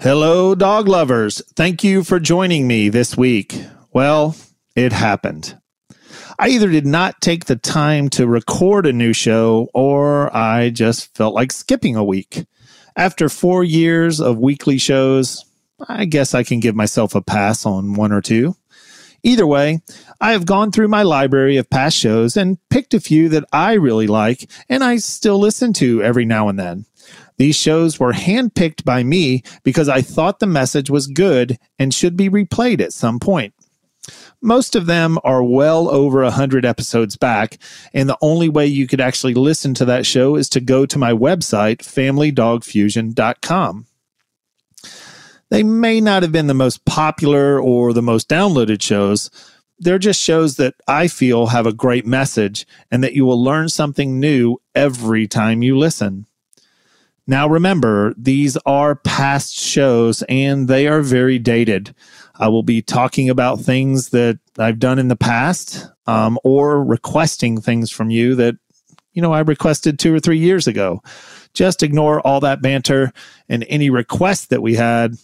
Hello, 0.00 0.54
dog 0.54 0.86
lovers. 0.86 1.42
Thank 1.56 1.82
you 1.82 2.04
for 2.04 2.20
joining 2.20 2.68
me 2.68 2.88
this 2.88 3.16
week. 3.16 3.60
Well, 3.92 4.36
it 4.76 4.92
happened. 4.92 5.58
I 6.38 6.50
either 6.50 6.70
did 6.70 6.86
not 6.86 7.20
take 7.20 7.46
the 7.46 7.56
time 7.56 8.08
to 8.10 8.28
record 8.28 8.86
a 8.86 8.92
new 8.92 9.12
show 9.12 9.68
or 9.74 10.34
I 10.34 10.70
just 10.70 11.16
felt 11.16 11.34
like 11.34 11.50
skipping 11.50 11.96
a 11.96 12.04
week. 12.04 12.46
After 12.94 13.28
four 13.28 13.64
years 13.64 14.20
of 14.20 14.38
weekly 14.38 14.78
shows, 14.78 15.44
I 15.88 16.04
guess 16.04 16.32
I 16.32 16.44
can 16.44 16.60
give 16.60 16.76
myself 16.76 17.16
a 17.16 17.20
pass 17.20 17.66
on 17.66 17.94
one 17.94 18.12
or 18.12 18.20
two. 18.20 18.54
Either 19.24 19.48
way, 19.48 19.80
I 20.20 20.30
have 20.30 20.46
gone 20.46 20.70
through 20.70 20.86
my 20.86 21.02
library 21.02 21.56
of 21.56 21.70
past 21.70 21.96
shows 21.96 22.36
and 22.36 22.58
picked 22.70 22.94
a 22.94 23.00
few 23.00 23.28
that 23.30 23.46
I 23.52 23.72
really 23.72 24.06
like 24.06 24.48
and 24.68 24.84
I 24.84 24.98
still 24.98 25.40
listen 25.40 25.72
to 25.72 26.04
every 26.04 26.24
now 26.24 26.48
and 26.48 26.56
then. 26.56 26.86
These 27.38 27.56
shows 27.56 27.98
were 27.98 28.12
handpicked 28.12 28.84
by 28.84 29.02
me 29.02 29.42
because 29.62 29.88
I 29.88 30.02
thought 30.02 30.40
the 30.40 30.46
message 30.46 30.90
was 30.90 31.06
good 31.06 31.58
and 31.78 31.94
should 31.94 32.16
be 32.16 32.28
replayed 32.28 32.80
at 32.80 32.92
some 32.92 33.18
point. 33.18 33.54
Most 34.40 34.76
of 34.76 34.86
them 34.86 35.18
are 35.24 35.42
well 35.42 35.88
over 35.88 36.22
100 36.22 36.64
episodes 36.64 37.16
back, 37.16 37.58
and 37.92 38.08
the 38.08 38.18
only 38.22 38.48
way 38.48 38.66
you 38.66 38.86
could 38.86 39.00
actually 39.00 39.34
listen 39.34 39.74
to 39.74 39.84
that 39.84 40.06
show 40.06 40.36
is 40.36 40.48
to 40.50 40.60
go 40.60 40.86
to 40.86 40.98
my 40.98 41.12
website, 41.12 41.78
familydogfusion.com. 41.78 43.86
They 45.50 45.62
may 45.62 46.00
not 46.00 46.22
have 46.22 46.32
been 46.32 46.46
the 46.46 46.54
most 46.54 46.84
popular 46.84 47.60
or 47.60 47.92
the 47.92 48.02
most 48.02 48.28
downloaded 48.28 48.82
shows. 48.82 49.30
They're 49.78 49.98
just 49.98 50.20
shows 50.20 50.56
that 50.56 50.74
I 50.86 51.08
feel 51.08 51.46
have 51.46 51.66
a 51.66 51.72
great 51.72 52.06
message 52.06 52.66
and 52.90 53.02
that 53.02 53.14
you 53.14 53.24
will 53.24 53.42
learn 53.42 53.68
something 53.68 54.20
new 54.20 54.58
every 54.74 55.26
time 55.26 55.62
you 55.62 55.78
listen. 55.78 56.26
Now, 57.30 57.46
remember, 57.46 58.14
these 58.16 58.56
are 58.64 58.96
past 58.96 59.54
shows 59.54 60.22
and 60.30 60.66
they 60.66 60.86
are 60.88 61.02
very 61.02 61.38
dated. 61.38 61.94
I 62.36 62.48
will 62.48 62.62
be 62.62 62.80
talking 62.80 63.28
about 63.28 63.60
things 63.60 64.08
that 64.10 64.38
I've 64.58 64.78
done 64.78 64.98
in 64.98 65.08
the 65.08 65.16
past 65.16 65.86
um, 66.06 66.38
or 66.42 66.82
requesting 66.82 67.60
things 67.60 67.90
from 67.90 68.08
you 68.08 68.34
that, 68.36 68.56
you 69.12 69.20
know, 69.20 69.34
I 69.34 69.40
requested 69.40 69.98
two 69.98 70.14
or 70.14 70.20
three 70.20 70.38
years 70.38 70.66
ago. 70.66 71.02
Just 71.52 71.82
ignore 71.82 72.26
all 72.26 72.40
that 72.40 72.62
banter 72.62 73.12
and 73.46 73.62
any 73.68 73.90
requests 73.90 74.46
that 74.46 74.62
we 74.62 74.74
had. 74.76 75.16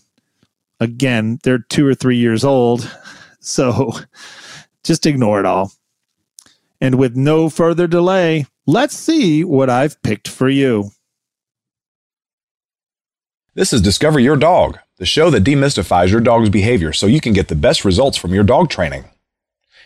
Again, 0.81 1.39
they're 1.43 1.59
two 1.59 1.87
or 1.87 1.95
three 1.95 2.19
years 2.19 2.45
old. 2.45 2.89
So 3.47 3.93
just 4.85 5.05
ignore 5.05 5.39
it 5.39 5.45
all. 5.45 5.71
And 6.81 6.95
with 6.95 7.15
no 7.15 7.51
further 7.51 7.87
delay, 7.87 8.47
let's 8.65 8.97
see 8.97 9.45
what 9.45 9.69
I've 9.69 10.03
picked 10.03 10.29
for 10.29 10.49
you. 10.49 10.93
This 13.57 13.73
is 13.73 13.81
Discover 13.81 14.19
Your 14.19 14.35
Dog, 14.35 14.81
the 14.97 15.07
show 15.07 15.31
that 15.31 15.45
demystifies 15.45 16.11
your 16.11 16.21
dog's 16.21 16.51
behavior 16.51 16.93
so 16.93 17.07
you 17.07 17.21
can 17.21 17.33
get 17.33 17.47
the 17.47 17.55
best 17.55 17.85
results 17.85 18.17
from 18.17 18.35
your 18.35 18.43
dog 18.43 18.69
training. 18.69 19.05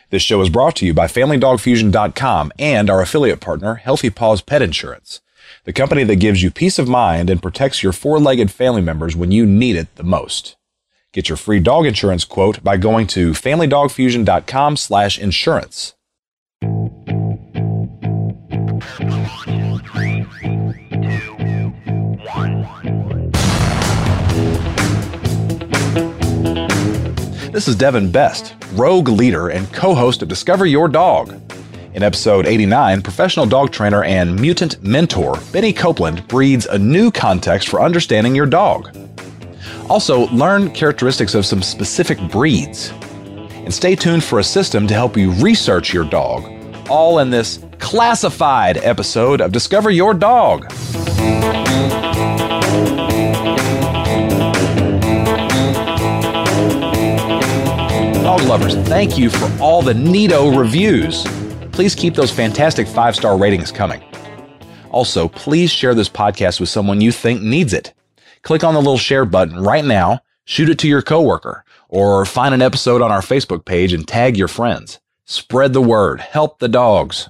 This 0.09 0.23
show 0.23 0.41
is 0.41 0.49
brought 0.49 0.75
to 0.77 0.87
you 0.87 0.95
by 0.95 1.07
FamilyDogFusion.com 1.07 2.53
and 2.59 2.89
our 2.89 3.03
affiliate 3.03 3.41
partner, 3.41 3.75
Healthy 3.75 4.09
Paws 4.09 4.41
Pet 4.41 4.63
Insurance, 4.63 5.21
the 5.65 5.75
company 5.75 6.03
that 6.05 6.17
gives 6.17 6.43
you 6.43 6.51
peace 6.51 6.79
of 6.79 6.89
mind 6.89 7.29
and 7.29 7.43
protects 7.43 7.83
your 7.83 7.93
four-legged 7.93 8.51
family 8.51 8.81
members 8.81 9.15
when 9.15 9.33
you 9.33 9.45
need 9.45 9.77
it 9.77 9.95
the 9.97 10.03
most. 10.03 10.57
Get 11.13 11.29
your 11.29 11.37
free 11.37 11.61
dog 11.61 11.85
insurance 11.85 12.25
quote 12.25 12.65
by 12.65 12.79
going 12.79 13.07
to 13.09 13.33
FamilyDogFusion.com 13.33 14.79
slash 14.79 15.19
insurance. 15.19 15.95
This 27.59 27.67
is 27.67 27.75
Devin 27.75 28.13
Best, 28.13 28.55
rogue 28.75 29.09
leader 29.09 29.49
and 29.49 29.73
co 29.73 29.93
host 29.93 30.23
of 30.23 30.29
Discover 30.29 30.67
Your 30.67 30.87
Dog. 30.87 31.35
In 31.95 32.05
episode 32.05 32.47
89, 32.47 33.03
professional 33.03 33.47
dog 33.47 33.73
trainer 33.73 34.05
and 34.05 34.39
mutant 34.39 34.81
mentor 34.83 35.37
Benny 35.53 35.73
Copeland 35.73 36.29
breeds 36.29 36.67
a 36.67 36.79
new 36.79 37.11
context 37.11 37.69
for 37.69 37.83
understanding 37.83 38.33
your 38.33 38.47
dog. 38.47 38.97
Also, 39.91 40.29
learn 40.29 40.71
characteristics 40.71 41.35
of 41.35 41.45
some 41.45 41.61
specific 41.61 42.21
breeds. 42.31 42.93
And 43.51 43.75
stay 43.75 43.97
tuned 43.97 44.23
for 44.23 44.39
a 44.39 44.45
system 44.45 44.87
to 44.87 44.95
help 44.95 45.17
you 45.17 45.33
research 45.33 45.93
your 45.93 46.05
dog, 46.05 46.45
all 46.89 47.19
in 47.19 47.31
this 47.31 47.59
classified 47.81 48.77
episode 48.77 49.41
of 49.41 49.51
Discover 49.51 49.91
Your 49.91 50.15
Dog. 50.15 50.71
Dog 58.39 58.49
lovers, 58.49 58.77
thank 58.89 59.19
you 59.19 59.31
for 59.31 59.51
all 59.61 59.83
the 59.83 59.93
neato 59.93 60.57
reviews. 60.57 61.25
Please 61.73 61.95
keep 61.95 62.15
those 62.15 62.31
fantastic 62.31 62.87
five 62.87 63.17
star 63.17 63.37
ratings 63.37 63.73
coming. 63.73 64.01
Also, 64.91 65.27
please 65.27 65.73
share 65.73 65.93
this 65.93 66.09
podcast 66.09 66.61
with 66.61 66.69
someone 66.69 67.01
you 67.01 67.11
think 67.11 67.43
needs 67.43 67.73
it. 67.73 67.95
Click 68.43 68.63
on 68.63 68.75
the 68.75 68.81
little 68.81 68.97
share 68.97 69.25
button 69.25 69.59
right 69.59 69.85
now, 69.85 70.21
shoot 70.45 70.69
it 70.69 70.79
to 70.79 70.89
your 70.89 71.03
coworker, 71.03 71.65
or 71.89 72.25
find 72.25 72.55
an 72.55 72.63
episode 72.63 73.03
on 73.03 73.11
our 73.11 73.23
Facebook 73.23 73.65
page 73.65 73.93
and 73.93 74.07
tag 74.07 74.37
your 74.37 74.49
friends. 74.49 75.01
Spread 75.25 75.73
the 75.73 75.83
word. 75.83 76.21
Help 76.21 76.61
the 76.61 76.69
dogs. 76.69 77.29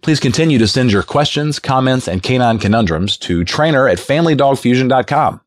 Please 0.00 0.20
continue 0.20 0.58
to 0.58 0.68
send 0.68 0.92
your 0.92 1.02
questions, 1.02 1.58
comments, 1.58 2.06
and 2.06 2.22
canine 2.22 2.60
conundrums 2.60 3.16
to 3.18 3.42
trainer 3.42 3.88
at 3.88 3.98
familydogfusion.com. 3.98 5.40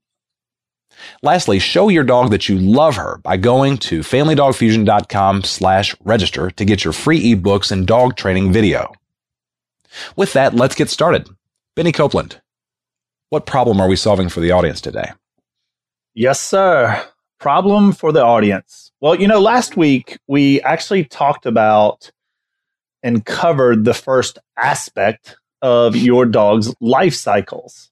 Lastly, 1.22 1.60
show 1.60 1.90
your 1.90 2.04
dog 2.04 2.32
that 2.32 2.50
you 2.50 2.58
love 2.58 2.96
her 2.96 3.20
by 3.24 3.38
going 3.38 3.78
to 3.80 4.00
familydogfusion.com 4.00 5.44
slash 5.44 5.96
register 6.04 6.52
to 6.52 6.66
get 6.66 6.84
your 6.84 6.94
free 6.94 7.36
ebooks 7.36 7.72
and 7.72 7.88
dog 7.88 8.16
training 8.16 8.52
video. 8.52 8.92
With 10.16 10.34
that, 10.34 10.54
let's 10.54 10.76
get 10.76 10.90
started. 10.90 11.30
Benny 11.76 11.92
Copeland, 11.92 12.42
what 13.30 13.46
problem 13.46 13.80
are 13.82 13.88
we 13.88 13.96
solving 13.96 14.30
for 14.30 14.40
the 14.40 14.52
audience 14.52 14.82
today? 14.82 15.12
Yes, 16.14 16.42
sir. 16.42 17.06
Problem 17.40 17.92
for 17.92 18.12
the 18.12 18.24
audience. 18.24 18.92
Well, 19.00 19.16
you 19.16 19.28
know, 19.28 19.40
last 19.40 19.78
week 19.78 20.18
we 20.28 20.62
actually 20.62 21.04
talked 21.04 21.46
about 21.46 22.12
and 23.04 23.24
covered 23.26 23.86
the 23.86 23.94
first 23.94 24.40
aspect 24.58 25.38
of 25.62 25.96
your 25.96 26.26
dog's 26.26 26.74
life 26.82 27.14
cycles. 27.14 27.92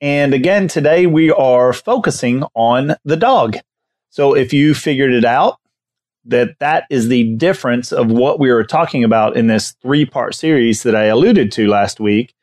And 0.00 0.34
again, 0.34 0.68
today 0.68 1.06
we 1.06 1.30
are 1.30 1.72
focusing 1.72 2.44
on 2.54 2.96
the 3.04 3.16
dog. 3.16 3.56
So 4.10 4.34
if 4.34 4.52
you 4.52 4.74
figured 4.74 5.12
it 5.12 5.24
out, 5.24 5.58
that 6.26 6.58
that 6.58 6.84
is 6.90 7.08
the 7.08 7.34
difference 7.36 7.92
of 7.92 8.10
what 8.10 8.40
we 8.40 8.52
were 8.52 8.64
talking 8.64 9.04
about 9.04 9.36
in 9.36 9.46
this 9.46 9.72
three 9.80 10.04
part 10.04 10.34
series 10.34 10.82
that 10.82 10.96
I 10.96 11.04
alluded 11.04 11.52
to 11.52 11.68
last 11.68 12.00
week. 12.00 12.34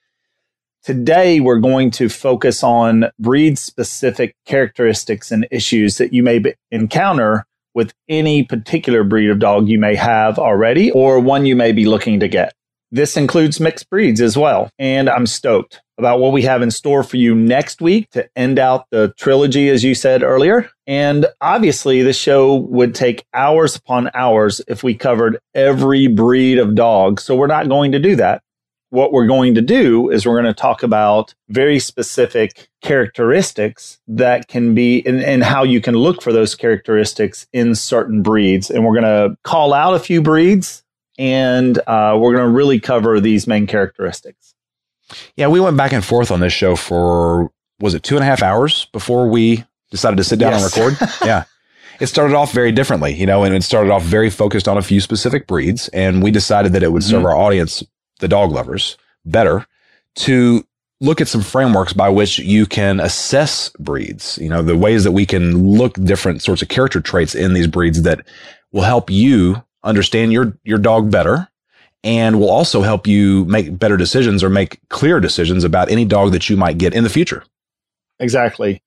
Today, 0.84 1.40
we're 1.40 1.59
going 1.59 1.92
to 1.92 2.09
focus 2.09 2.63
on 2.63 3.06
breed 3.18 3.58
specific 3.58 4.36
characteristics 4.46 5.31
and 5.31 5.47
issues 5.50 5.97
that 5.97 6.12
you 6.12 6.24
may 6.24 6.40
be- 6.40 6.56
encounter 6.72 7.46
with 7.74 7.94
any 8.09 8.44
particular 8.44 9.03
breed 9.03 9.30
of 9.30 9.40
dog 9.40 9.68
you 9.68 9.80
may 9.80 9.96
have 9.96 10.38
already 10.38 10.92
or 10.92 11.19
one 11.19 11.46
you 11.46 11.56
may 11.56 11.72
be 11.72 11.86
looking 11.86 12.19
to 12.19 12.28
get. 12.28 12.53
This 12.94 13.18
includes 13.18 13.59
mixed 13.59 13.90
breeds 13.90 14.22
as 14.22 14.38
well. 14.38 14.70
And 14.78 15.09
I'm 15.09 15.26
stoked 15.26 15.81
about 15.98 16.20
what 16.20 16.31
we 16.31 16.44
have 16.44 16.62
in 16.62 16.70
store 16.70 17.02
for 17.02 17.18
you 17.18 17.34
next 17.34 17.81
week 17.81 18.08
to 18.12 18.30
end 18.36 18.59
out 18.59 18.86
the 18.92 19.12
trilogy, 19.18 19.70
as 19.70 19.84
you 19.84 19.96
said 19.96 20.22
earlier. 20.22 20.70
And 20.86 21.26
obviously, 21.42 22.04
the 22.04 22.14
show 22.14 22.54
would 22.54 22.94
take 22.94 23.26
hours 23.34 23.76
upon 23.76 24.12
hours 24.14 24.62
if 24.68 24.84
we 24.84 24.94
covered 24.94 25.40
every 25.56 26.06
breed 26.06 26.59
of 26.59 26.76
dog. 26.76 27.20
So 27.20 27.36
we're 27.36 27.48
not 27.48 27.68
going 27.68 27.94
to 27.94 28.00
do 28.00 28.16
that. 28.18 28.44
What 28.92 29.12
we're 29.12 29.25
going 29.25 29.56
to 29.56 29.62
do 29.64 30.12
is 30.12 30.28
we're 30.28 30.40
going 30.40 30.54
to 30.54 30.62
talk 30.62 30.84
about 30.84 31.34
very 31.50 31.80
specific 31.80 32.70
characteristics 32.84 34.00
that 34.08 34.48
can 34.48 34.75
be 34.75 35.04
and, 35.08 35.19
and 35.19 35.44
how 35.44 35.63
you 35.63 35.81
can 35.81 35.96
look 35.96 36.22
for 36.22 36.31
those 36.31 36.54
characteristics 36.54 37.48
in 37.54 37.74
certain 37.74 38.22
breeds. 38.22 38.69
And 38.69 38.86
we're 38.86 39.01
going 39.01 39.31
to 39.31 39.36
call 39.44 39.74
out 39.74 39.96
a 39.96 40.00
few 40.00 40.22
breeds 40.22 40.84
and 41.24 41.78
uh, 41.88 42.18
we're 42.20 42.34
going 42.34 42.46
to 42.46 42.52
really 42.52 42.81
cover 42.81 43.22
these 43.22 43.48
main 43.48 43.66
characteristics. 43.66 44.54
Yeah, 45.38 45.48
we 45.48 45.62
went 45.62 45.78
back 45.78 45.94
and 45.94 46.04
forth 46.04 46.31
on 46.31 46.42
this 46.42 46.52
show 46.52 46.75
for 46.75 47.50
was 47.80 47.94
it 47.94 48.04
two 48.04 48.16
and 48.16 48.24
a 48.24 48.25
half 48.25 48.44
hours 48.44 48.88
before 48.92 49.30
we 49.30 49.64
decided 49.90 50.18
to 50.18 50.25
sit 50.25 50.38
down 50.38 50.52
yes. 50.52 50.78
and 50.78 50.86
record? 50.86 51.10
yeah. 51.25 51.46
It 52.02 52.08
started 52.08 52.36
off 52.36 52.52
very 52.52 52.74
differently, 52.74 53.14
you 53.14 53.25
know, 53.25 53.46
and 53.46 53.56
it 53.56 53.64
started 53.64 53.90
off 53.90 54.04
very 54.04 54.30
focused 54.30 54.68
on 54.68 54.78
a 54.78 54.81
few 54.81 55.00
specific 55.00 55.48
breeds. 55.48 55.88
And 55.90 56.22
we 56.22 56.30
decided 56.30 56.74
that 56.74 56.84
it 56.84 56.92
would 56.92 57.04
serve 57.04 57.20
mm-hmm. 57.20 57.28
our 57.28 57.38
audience, 57.38 57.84
the 58.20 58.28
dog 58.28 58.52
lovers, 58.52 58.98
better 59.24 59.66
to 60.16 60.68
look 61.00 61.22
at 61.22 61.30
some 61.30 61.42
frameworks 61.42 61.94
by 61.94 62.10
which 62.10 62.38
you 62.40 62.66
can 62.66 63.00
assess 63.00 63.70
breeds, 63.80 64.38
you 64.42 64.50
know, 64.50 64.62
the 64.62 64.75
ways 64.75 65.06
that 65.06 65.14
we 65.14 65.25
can 65.25 65.66
look 65.70 65.94
different 66.04 66.42
sorts 66.42 66.62
of 66.62 66.68
character 66.68 67.00
traits 67.00 67.34
in 67.34 67.54
these 67.54 67.68
breeds 67.68 68.02
that 68.02 68.28
will 68.74 68.81
help 68.81 69.10
you 69.10 69.64
understand 69.83 70.33
your 70.33 70.57
your 70.63 70.77
dog 70.77 71.12
better 71.12 71.47
and 72.03 72.39
will 72.39 72.50
also 72.50 72.81
help 72.81 73.07
you 73.07 73.45
make 73.45 73.77
better 73.77 73.97
decisions 73.97 74.44
or 74.44 74.50
make 74.50 74.80
clear 74.89 75.19
decisions 75.19 75.63
about 75.63 75.89
any 75.89 76.06
dog 76.06 76.31
that 76.33 76.50
you 76.50 76.57
might 76.57 76.77
get 76.77 76.94
in 76.94 77.03
the 77.03 77.09
future. 77.09 77.44
Exactly. 78.19 78.81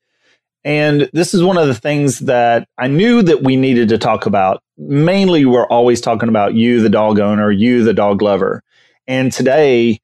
And 0.64 1.08
this 1.12 1.32
is 1.32 1.42
one 1.42 1.56
of 1.56 1.68
the 1.68 1.74
things 1.74 2.20
that 2.20 2.68
I 2.76 2.88
knew 2.88 3.22
that 3.22 3.42
we 3.42 3.56
needed 3.56 3.88
to 3.90 3.98
talk 3.98 4.26
about. 4.26 4.62
Mainly, 4.76 5.46
we're 5.46 5.68
always 5.68 6.00
talking 6.00 6.28
about 6.28 6.54
you, 6.54 6.80
the 6.80 6.88
dog 6.88 7.18
owner, 7.18 7.50
you, 7.50 7.84
the 7.84 7.94
dog 7.94 8.20
lover. 8.20 8.62
And 9.06 9.32
today, 9.32 10.00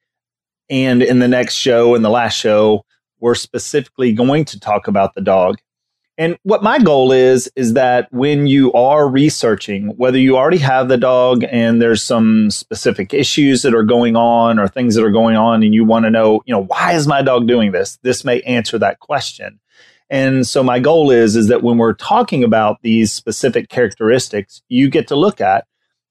and 0.70 1.02
in 1.02 1.18
the 1.18 1.28
next 1.28 1.54
show 1.54 1.94
and 1.94 2.04
the 2.04 2.10
last 2.10 2.38
show, 2.38 2.84
we're 3.18 3.34
specifically 3.34 4.12
going 4.12 4.44
to 4.46 4.60
talk 4.60 4.88
about 4.88 5.14
the 5.14 5.20
dog. 5.20 5.56
And 6.18 6.36
what 6.42 6.62
my 6.62 6.78
goal 6.78 7.10
is, 7.10 7.50
is 7.56 7.72
that 7.72 8.12
when 8.12 8.46
you 8.46 8.72
are 8.74 9.08
researching, 9.08 9.88
whether 9.96 10.18
you 10.18 10.36
already 10.36 10.58
have 10.58 10.88
the 10.88 10.98
dog 10.98 11.42
and 11.50 11.80
there's 11.80 12.02
some 12.02 12.50
specific 12.50 13.14
issues 13.14 13.62
that 13.62 13.74
are 13.74 13.82
going 13.82 14.14
on 14.14 14.58
or 14.58 14.68
things 14.68 14.94
that 14.94 15.04
are 15.04 15.10
going 15.10 15.36
on, 15.36 15.62
and 15.62 15.72
you 15.72 15.84
want 15.84 16.04
to 16.04 16.10
know, 16.10 16.42
you 16.44 16.54
know, 16.54 16.64
why 16.64 16.92
is 16.92 17.06
my 17.06 17.22
dog 17.22 17.48
doing 17.48 17.72
this? 17.72 17.98
This 18.02 18.24
may 18.24 18.42
answer 18.42 18.78
that 18.78 19.00
question. 19.00 19.58
And 20.10 20.46
so 20.46 20.62
my 20.62 20.78
goal 20.78 21.10
is 21.10 21.34
is 21.36 21.48
that 21.48 21.62
when 21.62 21.78
we're 21.78 21.94
talking 21.94 22.44
about 22.44 22.82
these 22.82 23.10
specific 23.10 23.70
characteristics, 23.70 24.60
you 24.68 24.90
get 24.90 25.08
to 25.08 25.16
look 25.16 25.40
at, 25.40 25.66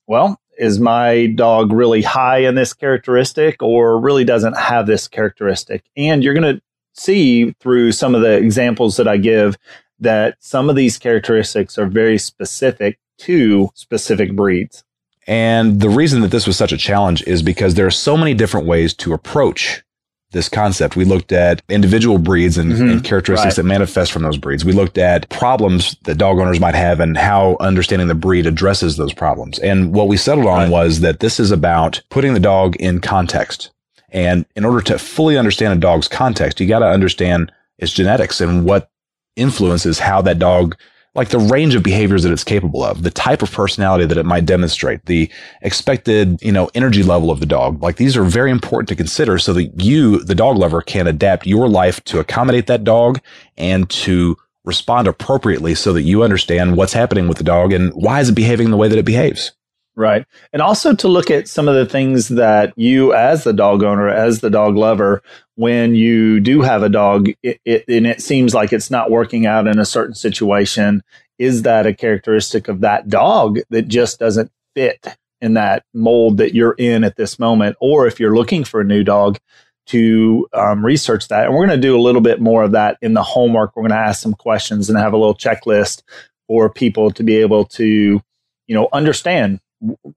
well, 0.07 0.41
is 0.57 0.79
my 0.79 1.27
dog 1.27 1.71
really 1.71 2.01
high 2.01 2.39
in 2.39 2.55
this 2.55 2.73
characteristic 2.73 3.61
or 3.61 3.99
really 3.99 4.23
doesn't 4.23 4.57
have 4.57 4.87
this 4.87 5.07
characteristic? 5.07 5.83
And 5.95 6.23
you're 6.23 6.33
going 6.33 6.55
to 6.55 6.61
see 6.93 7.51
through 7.59 7.91
some 7.91 8.15
of 8.15 8.21
the 8.21 8.37
examples 8.37 8.97
that 8.97 9.07
I 9.07 9.17
give 9.17 9.57
that 10.01 10.35
some 10.39 10.69
of 10.69 10.75
these 10.75 10.97
characteristics 10.97 11.77
are 11.77 11.85
very 11.85 12.17
specific 12.17 12.99
to 13.19 13.69
specific 13.75 14.35
breeds. 14.35 14.83
And 15.27 15.79
the 15.79 15.89
reason 15.89 16.21
that 16.21 16.31
this 16.31 16.47
was 16.47 16.57
such 16.57 16.71
a 16.71 16.77
challenge 16.77 17.21
is 17.23 17.41
because 17.41 17.75
there 17.75 17.85
are 17.85 17.91
so 17.91 18.17
many 18.17 18.33
different 18.33 18.67
ways 18.67 18.93
to 18.95 19.13
approach 19.13 19.83
this 20.31 20.49
concept. 20.49 20.95
We 20.95 21.05
looked 21.05 21.31
at 21.31 21.61
individual 21.69 22.17
breeds 22.17 22.57
and, 22.57 22.71
mm-hmm. 22.71 22.89
and 22.89 23.03
characteristics 23.03 23.57
right. 23.57 23.63
that 23.63 23.67
manifest 23.67 24.11
from 24.11 24.23
those 24.23 24.37
breeds. 24.37 24.65
We 24.65 24.71
looked 24.71 24.97
at 24.97 25.29
problems 25.29 25.95
that 26.03 26.17
dog 26.17 26.39
owners 26.39 26.59
might 26.59 26.75
have 26.75 26.99
and 26.99 27.17
how 27.17 27.57
understanding 27.59 28.07
the 28.07 28.15
breed 28.15 28.45
addresses 28.45 28.97
those 28.97 29.13
problems. 29.13 29.59
And 29.59 29.93
what 29.93 30.07
we 30.07 30.17
settled 30.17 30.47
on 30.47 30.57
right. 30.57 30.69
was 30.69 31.01
that 31.01 31.19
this 31.19 31.39
is 31.39 31.51
about 31.51 32.01
putting 32.09 32.33
the 32.33 32.39
dog 32.39 32.75
in 32.77 33.01
context. 33.01 33.71
And 34.09 34.45
in 34.55 34.65
order 34.65 34.81
to 34.81 34.97
fully 34.97 35.37
understand 35.37 35.73
a 35.73 35.81
dog's 35.81 36.07
context, 36.07 36.59
you 36.59 36.67
got 36.67 36.79
to 36.79 36.87
understand 36.87 37.51
its 37.77 37.91
genetics 37.91 38.41
and 38.41 38.65
what 38.65 38.90
influences 39.35 39.99
how 39.99 40.21
that 40.21 40.39
dog 40.39 40.75
like 41.13 41.29
the 41.29 41.39
range 41.39 41.75
of 41.75 41.83
behaviors 41.83 42.23
that 42.23 42.31
it's 42.31 42.43
capable 42.43 42.83
of, 42.83 43.03
the 43.03 43.11
type 43.11 43.41
of 43.41 43.51
personality 43.51 44.05
that 44.05 44.17
it 44.17 44.25
might 44.25 44.45
demonstrate, 44.45 45.05
the 45.07 45.29
expected, 45.61 46.41
you 46.41 46.51
know, 46.51 46.69
energy 46.73 47.03
level 47.03 47.29
of 47.29 47.41
the 47.41 47.45
dog. 47.45 47.81
Like 47.83 47.97
these 47.97 48.15
are 48.15 48.23
very 48.23 48.49
important 48.49 48.87
to 48.89 48.95
consider 48.95 49.37
so 49.37 49.51
that 49.53 49.81
you, 49.81 50.23
the 50.23 50.35
dog 50.35 50.57
lover, 50.57 50.81
can 50.81 51.07
adapt 51.07 51.45
your 51.45 51.67
life 51.67 52.01
to 52.05 52.19
accommodate 52.19 52.67
that 52.67 52.85
dog 52.85 53.19
and 53.57 53.89
to 53.89 54.37
respond 54.63 55.07
appropriately 55.07 55.75
so 55.75 55.91
that 55.91 56.03
you 56.03 56.23
understand 56.23 56.77
what's 56.77 56.93
happening 56.93 57.27
with 57.27 57.37
the 57.37 57.43
dog 57.43 57.73
and 57.73 57.91
why 57.93 58.21
is 58.21 58.29
it 58.29 58.35
behaving 58.35 58.69
the 58.69 58.77
way 58.77 58.87
that 58.87 58.97
it 58.97 59.05
behaves. 59.05 59.51
Right. 59.95 60.25
And 60.53 60.61
also 60.61 60.95
to 60.95 61.07
look 61.09 61.29
at 61.29 61.49
some 61.49 61.67
of 61.67 61.75
the 61.75 61.85
things 61.85 62.29
that 62.29 62.73
you, 62.77 63.13
as 63.13 63.43
the 63.43 63.51
dog 63.51 63.83
owner, 63.83 64.07
as 64.07 64.39
the 64.39 64.49
dog 64.49 64.77
lover, 64.77 65.21
when 65.55 65.95
you 65.95 66.39
do 66.39 66.61
have 66.61 66.81
a 66.81 66.89
dog 66.89 67.29
it, 67.43 67.59
it, 67.65 67.83
and 67.89 68.07
it 68.07 68.21
seems 68.21 68.53
like 68.53 68.71
it's 68.71 68.89
not 68.89 69.11
working 69.11 69.45
out 69.45 69.67
in 69.67 69.79
a 69.79 69.85
certain 69.85 70.15
situation, 70.15 71.03
is 71.37 71.63
that 71.63 71.85
a 71.85 71.93
characteristic 71.93 72.69
of 72.69 72.81
that 72.81 73.09
dog 73.09 73.59
that 73.69 73.89
just 73.89 74.19
doesn't 74.19 74.49
fit 74.75 75.17
in 75.41 75.55
that 75.55 75.83
mold 75.93 76.37
that 76.37 76.55
you're 76.55 76.75
in 76.77 77.03
at 77.03 77.17
this 77.17 77.37
moment? 77.37 77.75
Or 77.81 78.07
if 78.07 78.17
you're 78.19 78.35
looking 78.35 78.63
for 78.63 78.79
a 78.79 78.85
new 78.85 79.03
dog, 79.03 79.39
to 79.87 80.47
um, 80.53 80.85
research 80.85 81.27
that. 81.27 81.45
And 81.45 81.53
we're 81.53 81.65
going 81.65 81.81
to 81.81 81.87
do 81.87 81.97
a 81.97 82.01
little 82.01 82.21
bit 82.21 82.39
more 82.39 82.63
of 82.63 82.71
that 82.71 82.97
in 83.01 83.13
the 83.13 83.23
homework. 83.23 83.75
We're 83.75 83.81
going 83.81 83.91
to 83.91 83.97
ask 83.97 84.21
some 84.21 84.35
questions 84.35 84.89
and 84.89 84.97
have 84.97 85.11
a 85.11 85.17
little 85.17 85.35
checklist 85.35 86.03
for 86.47 86.69
people 86.69 87.11
to 87.11 87.23
be 87.23 87.37
able 87.37 87.65
to, 87.65 88.21
you 88.67 88.75
know, 88.75 88.87
understand 88.93 89.59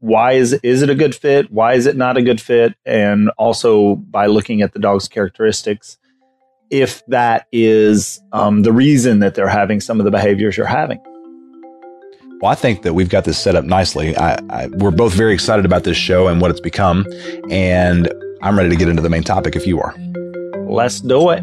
why 0.01 0.33
is 0.33 0.53
is 0.63 0.83
it 0.83 0.91
a 0.91 0.95
good 0.95 1.15
fit? 1.15 1.51
Why 1.51 1.75
is 1.75 1.87
it 1.87 1.97
not 1.97 2.17
a 2.17 2.23
good 2.23 2.41
fit? 2.41 2.75
And 2.85 3.31
also 3.39 3.97
by 3.97 4.27
looking 4.27 4.63
at 4.63 4.73
the 4.73 4.79
dog's 4.79 5.09
characteristics, 5.09 5.99
if 6.71 7.05
that 7.07 7.47
is 7.53 8.21
um, 8.33 8.63
the 8.63 8.73
reason 8.73 9.21
that 9.21 9.35
they're 9.35 9.49
having 9.49 9.81
some 9.81 10.01
of 10.01 10.05
the 10.05 10.11
behaviors 10.11 10.57
you're 10.57 10.67
having. 10.67 11.01
Well, 12.41 12.51
I 12.51 12.57
think 12.57 12.83
that 12.83 12.93
we've 12.93 13.09
got 13.09 13.25
this 13.25 13.39
set 13.39 13.57
up 13.57 13.65
nicely. 13.65 14.15
I, 14.17 14.39
I, 14.51 14.67
we're 14.67 14.91
both 14.91 15.15
very 15.15 15.33
excited 15.33 15.65
about 15.65 15.85
this 15.85 15.97
show 15.97 16.29
and 16.29 16.41
what 16.43 16.51
it's 16.51 16.61
become, 16.61 17.07
and 17.49 18.13
I'm 18.43 18.59
ready 18.59 18.69
to 18.69 18.77
get 18.77 18.89
into 18.89 19.03
the 19.03 19.09
main 19.09 19.23
topic 19.23 19.57
if 19.57 19.67
you 19.67 19.81
are. 19.81 19.95
Let's 20.69 21.01
do 21.01 21.31
it. 21.31 21.43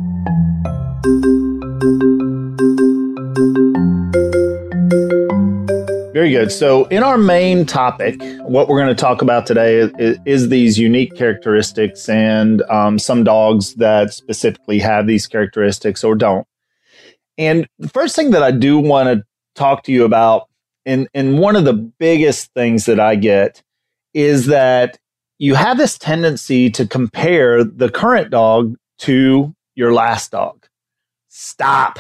Very 6.14 6.32
good. 6.32 6.52
So, 6.52 6.86
in 6.88 7.04
our 7.04 7.18
main 7.18 7.66
topic, 7.66 8.22
what 8.42 8.68
we're 8.68 8.84
going 8.84 8.94
to 8.94 9.02
talk 9.02 9.22
about 9.22 9.46
today 9.46 9.78
is, 9.78 10.20
is 10.26 10.50
these 10.50 10.78
unique 10.78 11.16
characteristics 11.16 12.10
and 12.10 12.62
um, 12.64 13.00
some 13.00 13.24
dogs 13.24 13.76
that 13.76 14.14
specifically 14.14 14.80
have 14.80 15.08
these 15.08 15.26
characteristics 15.26 16.04
or 16.04 16.16
don't. 16.16 16.46
And 17.38 17.66
the 17.80 17.88
first 17.88 18.14
thing 18.18 18.32
that 18.32 18.44
I 18.44 18.52
do 18.52 18.78
want 18.78 19.08
to 19.08 19.24
talk 19.56 19.84
to 19.84 19.94
you 19.94 20.04
about, 20.04 20.50
and, 20.86 21.08
and 21.14 21.40
one 21.40 21.56
of 21.56 21.64
the 21.64 21.74
biggest 21.74 22.52
things 22.54 22.88
that 22.88 23.00
I 23.00 23.16
get 23.16 23.64
is 24.14 24.48
that 24.48 25.00
you 25.40 25.56
have 25.56 25.78
this 25.78 25.98
tendency 25.98 26.70
to 26.72 26.86
compare 26.86 27.64
the 27.64 27.90
current 27.90 28.32
dog 28.32 28.76
to 29.00 29.56
your 29.76 29.94
last 29.94 30.32
dog. 30.32 30.68
Stop. 31.30 32.00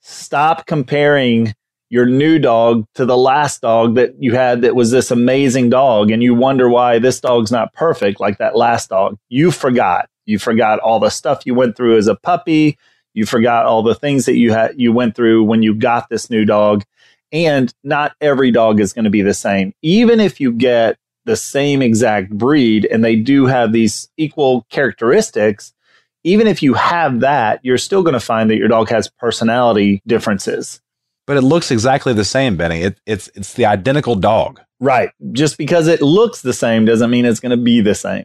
Stop 0.00 0.66
comparing 0.66 1.54
your 1.94 2.06
new 2.06 2.40
dog 2.40 2.84
to 2.96 3.06
the 3.06 3.16
last 3.16 3.60
dog 3.60 3.94
that 3.94 4.20
you 4.20 4.34
had 4.34 4.62
that 4.62 4.74
was 4.74 4.90
this 4.90 5.12
amazing 5.12 5.70
dog 5.70 6.10
and 6.10 6.24
you 6.24 6.34
wonder 6.34 6.68
why 6.68 6.98
this 6.98 7.20
dog's 7.20 7.52
not 7.52 7.72
perfect 7.72 8.18
like 8.18 8.38
that 8.38 8.56
last 8.56 8.88
dog. 8.88 9.16
You 9.28 9.52
forgot. 9.52 10.08
You 10.26 10.40
forgot 10.40 10.80
all 10.80 10.98
the 10.98 11.08
stuff 11.08 11.46
you 11.46 11.54
went 11.54 11.76
through 11.76 11.96
as 11.96 12.08
a 12.08 12.16
puppy. 12.16 12.78
You 13.12 13.26
forgot 13.26 13.66
all 13.66 13.84
the 13.84 13.94
things 13.94 14.26
that 14.26 14.34
you 14.34 14.50
had 14.50 14.72
you 14.76 14.92
went 14.92 15.14
through 15.14 15.44
when 15.44 15.62
you 15.62 15.72
got 15.72 16.08
this 16.08 16.30
new 16.30 16.44
dog. 16.44 16.82
And 17.30 17.72
not 17.84 18.16
every 18.20 18.50
dog 18.50 18.80
is 18.80 18.92
going 18.92 19.04
to 19.04 19.10
be 19.10 19.22
the 19.22 19.32
same. 19.32 19.72
Even 19.80 20.18
if 20.18 20.40
you 20.40 20.50
get 20.50 20.98
the 21.26 21.36
same 21.36 21.80
exact 21.80 22.30
breed 22.30 22.86
and 22.86 23.04
they 23.04 23.14
do 23.14 23.46
have 23.46 23.72
these 23.72 24.08
equal 24.16 24.66
characteristics, 24.68 25.72
even 26.24 26.48
if 26.48 26.60
you 26.60 26.74
have 26.74 27.20
that, 27.20 27.60
you're 27.62 27.78
still 27.78 28.02
going 28.02 28.14
to 28.14 28.20
find 28.20 28.50
that 28.50 28.56
your 28.56 28.66
dog 28.66 28.88
has 28.88 29.08
personality 29.08 30.02
differences 30.08 30.80
but 31.26 31.36
it 31.36 31.42
looks 31.42 31.70
exactly 31.70 32.12
the 32.12 32.24
same, 32.24 32.56
Benny. 32.56 32.82
It, 32.82 33.00
it's 33.06 33.30
it's 33.34 33.54
the 33.54 33.66
identical 33.66 34.14
dog. 34.14 34.60
Right. 34.80 35.10
Just 35.32 35.56
because 35.56 35.88
it 35.88 36.02
looks 36.02 36.42
the 36.42 36.52
same 36.52 36.84
doesn't 36.84 37.10
mean 37.10 37.24
it's 37.24 37.40
going 37.40 37.50
to 37.50 37.62
be 37.62 37.80
the 37.80 37.94
same. 37.94 38.24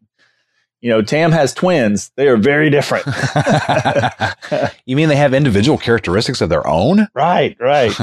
You 0.81 0.89
know, 0.89 1.01
Tam 1.01 1.31
has 1.31 1.53
twins. 1.53 2.11
They 2.15 2.27
are 2.27 2.37
very 2.37 2.69
different. 2.69 3.05
you 4.85 4.95
mean 4.95 5.09
they 5.09 5.15
have 5.15 5.33
individual 5.33 5.77
characteristics 5.77 6.41
of 6.41 6.49
their 6.49 6.65
own? 6.65 7.07
Right, 7.13 7.57
right. 7.59 7.93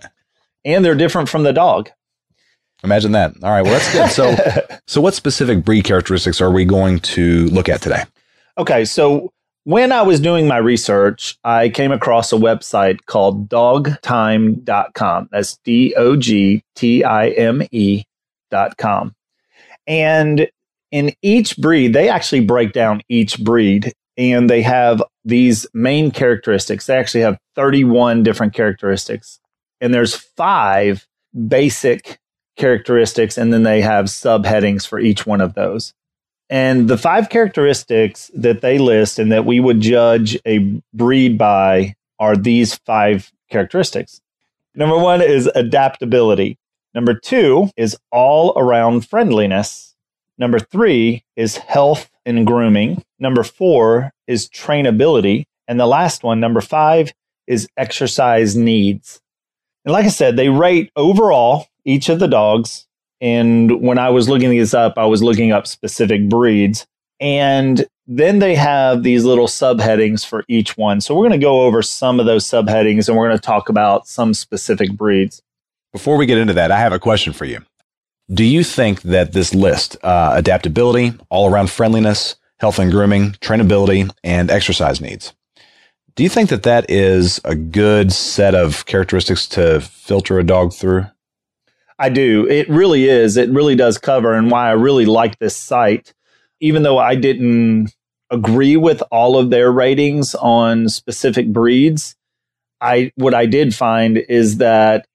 and 0.64 0.84
they're 0.84 0.94
different 0.94 1.28
from 1.28 1.42
the 1.42 1.52
dog. 1.52 1.90
Imagine 2.84 3.12
that. 3.12 3.32
All 3.42 3.50
right, 3.50 3.62
well 3.62 3.72
that's 3.72 3.92
good. 3.92 4.10
So 4.10 4.76
so 4.86 5.00
what 5.00 5.14
specific 5.14 5.64
breed 5.64 5.84
characteristics 5.84 6.40
are 6.40 6.50
we 6.50 6.64
going 6.64 7.00
to 7.00 7.46
look 7.46 7.68
at 7.68 7.82
today? 7.82 8.02
Okay, 8.58 8.84
so 8.84 9.32
when 9.66 9.90
I 9.90 10.02
was 10.02 10.20
doing 10.20 10.46
my 10.46 10.58
research, 10.58 11.36
I 11.42 11.70
came 11.70 11.90
across 11.90 12.32
a 12.32 12.36
website 12.36 13.04
called 13.06 13.48
dogtime.com. 13.48 15.28
That's 15.32 15.56
D 15.64 15.92
O 15.96 16.14
G 16.14 16.62
T 16.76 17.02
I 17.02 17.30
M 17.30 17.62
E.com. 17.72 19.16
And 19.88 20.48
in 20.92 21.12
each 21.20 21.56
breed, 21.56 21.94
they 21.94 22.08
actually 22.08 22.42
break 22.42 22.74
down 22.74 23.02
each 23.08 23.42
breed 23.42 23.92
and 24.16 24.48
they 24.48 24.62
have 24.62 25.02
these 25.24 25.66
main 25.74 26.12
characteristics. 26.12 26.86
They 26.86 26.96
actually 26.96 27.22
have 27.22 27.36
31 27.56 28.22
different 28.22 28.54
characteristics. 28.54 29.40
And 29.80 29.92
there's 29.92 30.14
five 30.14 31.08
basic 31.48 32.20
characteristics, 32.56 33.36
and 33.36 33.52
then 33.52 33.64
they 33.64 33.80
have 33.80 34.04
subheadings 34.06 34.86
for 34.86 35.00
each 35.00 35.26
one 35.26 35.40
of 35.40 35.54
those. 35.54 35.92
And 36.48 36.88
the 36.88 36.98
five 36.98 37.28
characteristics 37.28 38.30
that 38.34 38.60
they 38.60 38.78
list 38.78 39.18
and 39.18 39.32
that 39.32 39.44
we 39.44 39.58
would 39.58 39.80
judge 39.80 40.38
a 40.46 40.80
breed 40.94 41.36
by 41.36 41.96
are 42.18 42.36
these 42.36 42.74
five 42.74 43.32
characteristics. 43.50 44.20
Number 44.74 44.98
one 44.98 45.22
is 45.22 45.50
adaptability. 45.54 46.58
Number 46.94 47.14
two 47.14 47.70
is 47.76 47.96
all 48.12 48.52
around 48.56 49.08
friendliness. 49.08 49.96
Number 50.38 50.58
three 50.58 51.24
is 51.34 51.56
health 51.56 52.10
and 52.24 52.46
grooming. 52.46 53.02
Number 53.18 53.42
four 53.42 54.12
is 54.26 54.48
trainability. 54.48 55.46
And 55.66 55.80
the 55.80 55.86
last 55.86 56.22
one, 56.22 56.40
number 56.40 56.60
five, 56.60 57.12
is 57.46 57.68
exercise 57.76 58.56
needs. 58.56 59.20
And 59.84 59.92
like 59.92 60.04
I 60.04 60.10
said, 60.10 60.36
they 60.36 60.48
rate 60.48 60.90
overall 60.96 61.66
each 61.84 62.08
of 62.08 62.18
the 62.18 62.28
dogs 62.28 62.86
and 63.20 63.80
when 63.80 63.98
I 63.98 64.10
was 64.10 64.28
looking 64.28 64.50
these 64.50 64.74
up, 64.74 64.94
I 64.96 65.06
was 65.06 65.22
looking 65.22 65.52
up 65.52 65.66
specific 65.66 66.28
breeds. 66.28 66.86
And 67.18 67.86
then 68.06 68.38
they 68.40 68.54
have 68.54 69.02
these 69.02 69.24
little 69.24 69.46
subheadings 69.46 70.24
for 70.24 70.44
each 70.48 70.76
one. 70.76 71.00
So 71.00 71.14
we're 71.14 71.28
going 71.28 71.40
to 71.40 71.44
go 71.44 71.62
over 71.62 71.82
some 71.82 72.20
of 72.20 72.26
those 72.26 72.44
subheadings 72.44 73.08
and 73.08 73.16
we're 73.16 73.26
going 73.26 73.38
to 73.38 73.42
talk 73.42 73.68
about 73.68 74.06
some 74.06 74.34
specific 74.34 74.92
breeds. 74.92 75.42
Before 75.92 76.16
we 76.16 76.26
get 76.26 76.38
into 76.38 76.52
that, 76.54 76.70
I 76.70 76.78
have 76.78 76.92
a 76.92 76.98
question 76.98 77.32
for 77.32 77.46
you. 77.46 77.60
Do 78.32 78.44
you 78.44 78.64
think 78.64 79.02
that 79.02 79.32
this 79.32 79.54
list, 79.54 79.96
uh, 80.02 80.32
adaptability, 80.34 81.14
all 81.30 81.50
around 81.50 81.70
friendliness, 81.70 82.36
health 82.58 82.78
and 82.78 82.90
grooming, 82.90 83.32
trainability, 83.32 84.10
and 84.22 84.50
exercise 84.50 85.00
needs, 85.00 85.32
do 86.16 86.22
you 86.22 86.28
think 86.28 86.50
that 86.50 86.64
that 86.64 86.90
is 86.90 87.40
a 87.44 87.54
good 87.54 88.12
set 88.12 88.54
of 88.54 88.84
characteristics 88.86 89.46
to 89.48 89.80
filter 89.80 90.38
a 90.38 90.44
dog 90.44 90.72
through? 90.72 91.06
I 91.98 92.08
do. 92.08 92.46
It 92.46 92.68
really 92.68 93.08
is. 93.08 93.36
It 93.36 93.50
really 93.50 93.74
does 93.74 93.98
cover, 93.98 94.34
and 94.34 94.50
why 94.50 94.68
I 94.68 94.72
really 94.72 95.06
like 95.06 95.38
this 95.38 95.56
site, 95.56 96.12
even 96.60 96.82
though 96.82 96.98
I 96.98 97.14
didn't 97.14 97.94
agree 98.30 98.76
with 98.76 99.02
all 99.10 99.38
of 99.38 99.50
their 99.50 99.70
ratings 99.70 100.34
on 100.34 100.88
specific 100.88 101.52
breeds. 101.52 102.16
I 102.80 103.12
what 103.16 103.34
I 103.34 103.46
did 103.46 103.74
find 103.74 104.18
is 104.18 104.58
that 104.58 105.06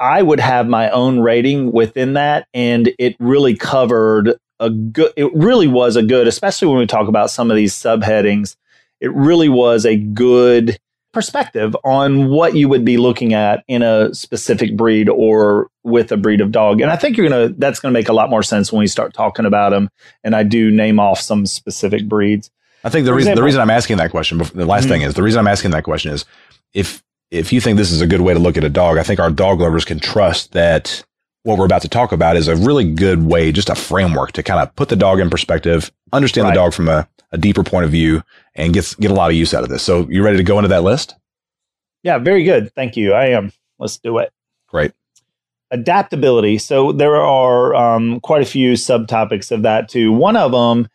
I 0.00 0.22
would 0.22 0.40
have 0.40 0.68
my 0.68 0.90
own 0.90 1.20
rating 1.20 1.70
within 1.72 2.14
that, 2.14 2.48
and 2.52 2.90
it 2.98 3.14
really 3.20 3.54
covered 3.54 4.34
a 4.58 4.70
good. 4.70 5.12
It 5.16 5.32
really 5.34 5.68
was 5.68 5.94
a 5.94 6.02
good, 6.02 6.26
especially 6.26 6.68
when 6.68 6.78
we 6.78 6.86
talk 6.86 7.08
about 7.08 7.30
some 7.30 7.50
of 7.50 7.56
these 7.56 7.74
subheadings 7.74 8.56
it 9.00 9.12
really 9.14 9.48
was 9.48 9.86
a 9.86 9.96
good 9.96 10.78
perspective 11.12 11.74
on 11.84 12.28
what 12.28 12.54
you 12.54 12.68
would 12.68 12.84
be 12.84 12.96
looking 12.96 13.34
at 13.34 13.64
in 13.66 13.82
a 13.82 14.14
specific 14.14 14.76
breed 14.76 15.08
or 15.08 15.68
with 15.82 16.12
a 16.12 16.16
breed 16.16 16.40
of 16.40 16.52
dog. 16.52 16.80
And 16.80 16.90
I 16.90 16.96
think 16.96 17.16
you're 17.16 17.28
going 17.28 17.48
to, 17.48 17.54
that's 17.58 17.80
going 17.80 17.92
to 17.92 17.98
make 17.98 18.08
a 18.08 18.12
lot 18.12 18.30
more 18.30 18.42
sense 18.42 18.72
when 18.72 18.80
we 18.80 18.86
start 18.86 19.14
talking 19.14 19.46
about 19.46 19.70
them. 19.70 19.88
And 20.22 20.36
I 20.36 20.42
do 20.42 20.70
name 20.70 21.00
off 21.00 21.20
some 21.20 21.46
specific 21.46 22.08
breeds. 22.08 22.50
I 22.84 22.90
think 22.90 23.06
the 23.06 23.14
reason, 23.14 23.32
example, 23.32 23.40
the 23.40 23.44
reason 23.46 23.60
I'm 23.60 23.70
asking 23.70 23.96
that 23.96 24.10
question, 24.10 24.38
the 24.38 24.66
last 24.66 24.82
mm-hmm. 24.82 24.90
thing 24.90 25.02
is 25.02 25.14
the 25.14 25.22
reason 25.22 25.40
I'm 25.40 25.48
asking 25.48 25.72
that 25.72 25.84
question 25.84 26.12
is 26.12 26.24
if, 26.74 27.02
if 27.30 27.52
you 27.52 27.60
think 27.60 27.76
this 27.76 27.90
is 27.90 28.00
a 28.00 28.06
good 28.06 28.20
way 28.20 28.34
to 28.34 28.38
look 28.38 28.56
at 28.56 28.64
a 28.64 28.70
dog, 28.70 28.98
I 28.98 29.02
think 29.02 29.20
our 29.20 29.30
dog 29.30 29.60
lovers 29.60 29.84
can 29.84 29.98
trust 29.98 30.52
that 30.52 31.04
what 31.48 31.56
we're 31.58 31.64
about 31.64 31.80
to 31.80 31.88
talk 31.88 32.12
about 32.12 32.36
is 32.36 32.46
a 32.46 32.54
really 32.56 32.84
good 32.84 33.24
way, 33.24 33.50
just 33.50 33.70
a 33.70 33.74
framework 33.74 34.32
to 34.32 34.42
kind 34.42 34.60
of 34.60 34.74
put 34.76 34.90
the 34.90 34.96
dog 34.96 35.18
in 35.18 35.30
perspective, 35.30 35.90
understand 36.12 36.44
right. 36.44 36.50
the 36.50 36.60
dog 36.60 36.74
from 36.74 36.88
a, 36.88 37.08
a 37.32 37.38
deeper 37.38 37.64
point 37.64 37.86
of 37.86 37.90
view, 37.90 38.22
and 38.54 38.74
get 38.74 38.94
get 39.00 39.10
a 39.10 39.14
lot 39.14 39.30
of 39.30 39.36
use 39.36 39.54
out 39.54 39.62
of 39.62 39.70
this. 39.70 39.82
So, 39.82 40.06
you 40.10 40.22
ready 40.22 40.36
to 40.36 40.42
go 40.42 40.58
into 40.58 40.68
that 40.68 40.82
list? 40.82 41.14
Yeah, 42.02 42.18
very 42.18 42.44
good. 42.44 42.70
Thank 42.74 42.98
you. 42.98 43.14
I 43.14 43.28
am. 43.28 43.50
Let's 43.78 43.96
do 43.96 44.18
it. 44.18 44.30
Great. 44.68 44.92
Adaptability. 45.70 46.58
So 46.58 46.92
there 46.92 47.16
are 47.16 47.74
um, 47.74 48.20
quite 48.20 48.42
a 48.42 48.46
few 48.46 48.74
subtopics 48.74 49.50
of 49.50 49.62
that 49.62 49.88
too. 49.88 50.12
One 50.12 50.36
of 50.36 50.52
them, 50.52 50.88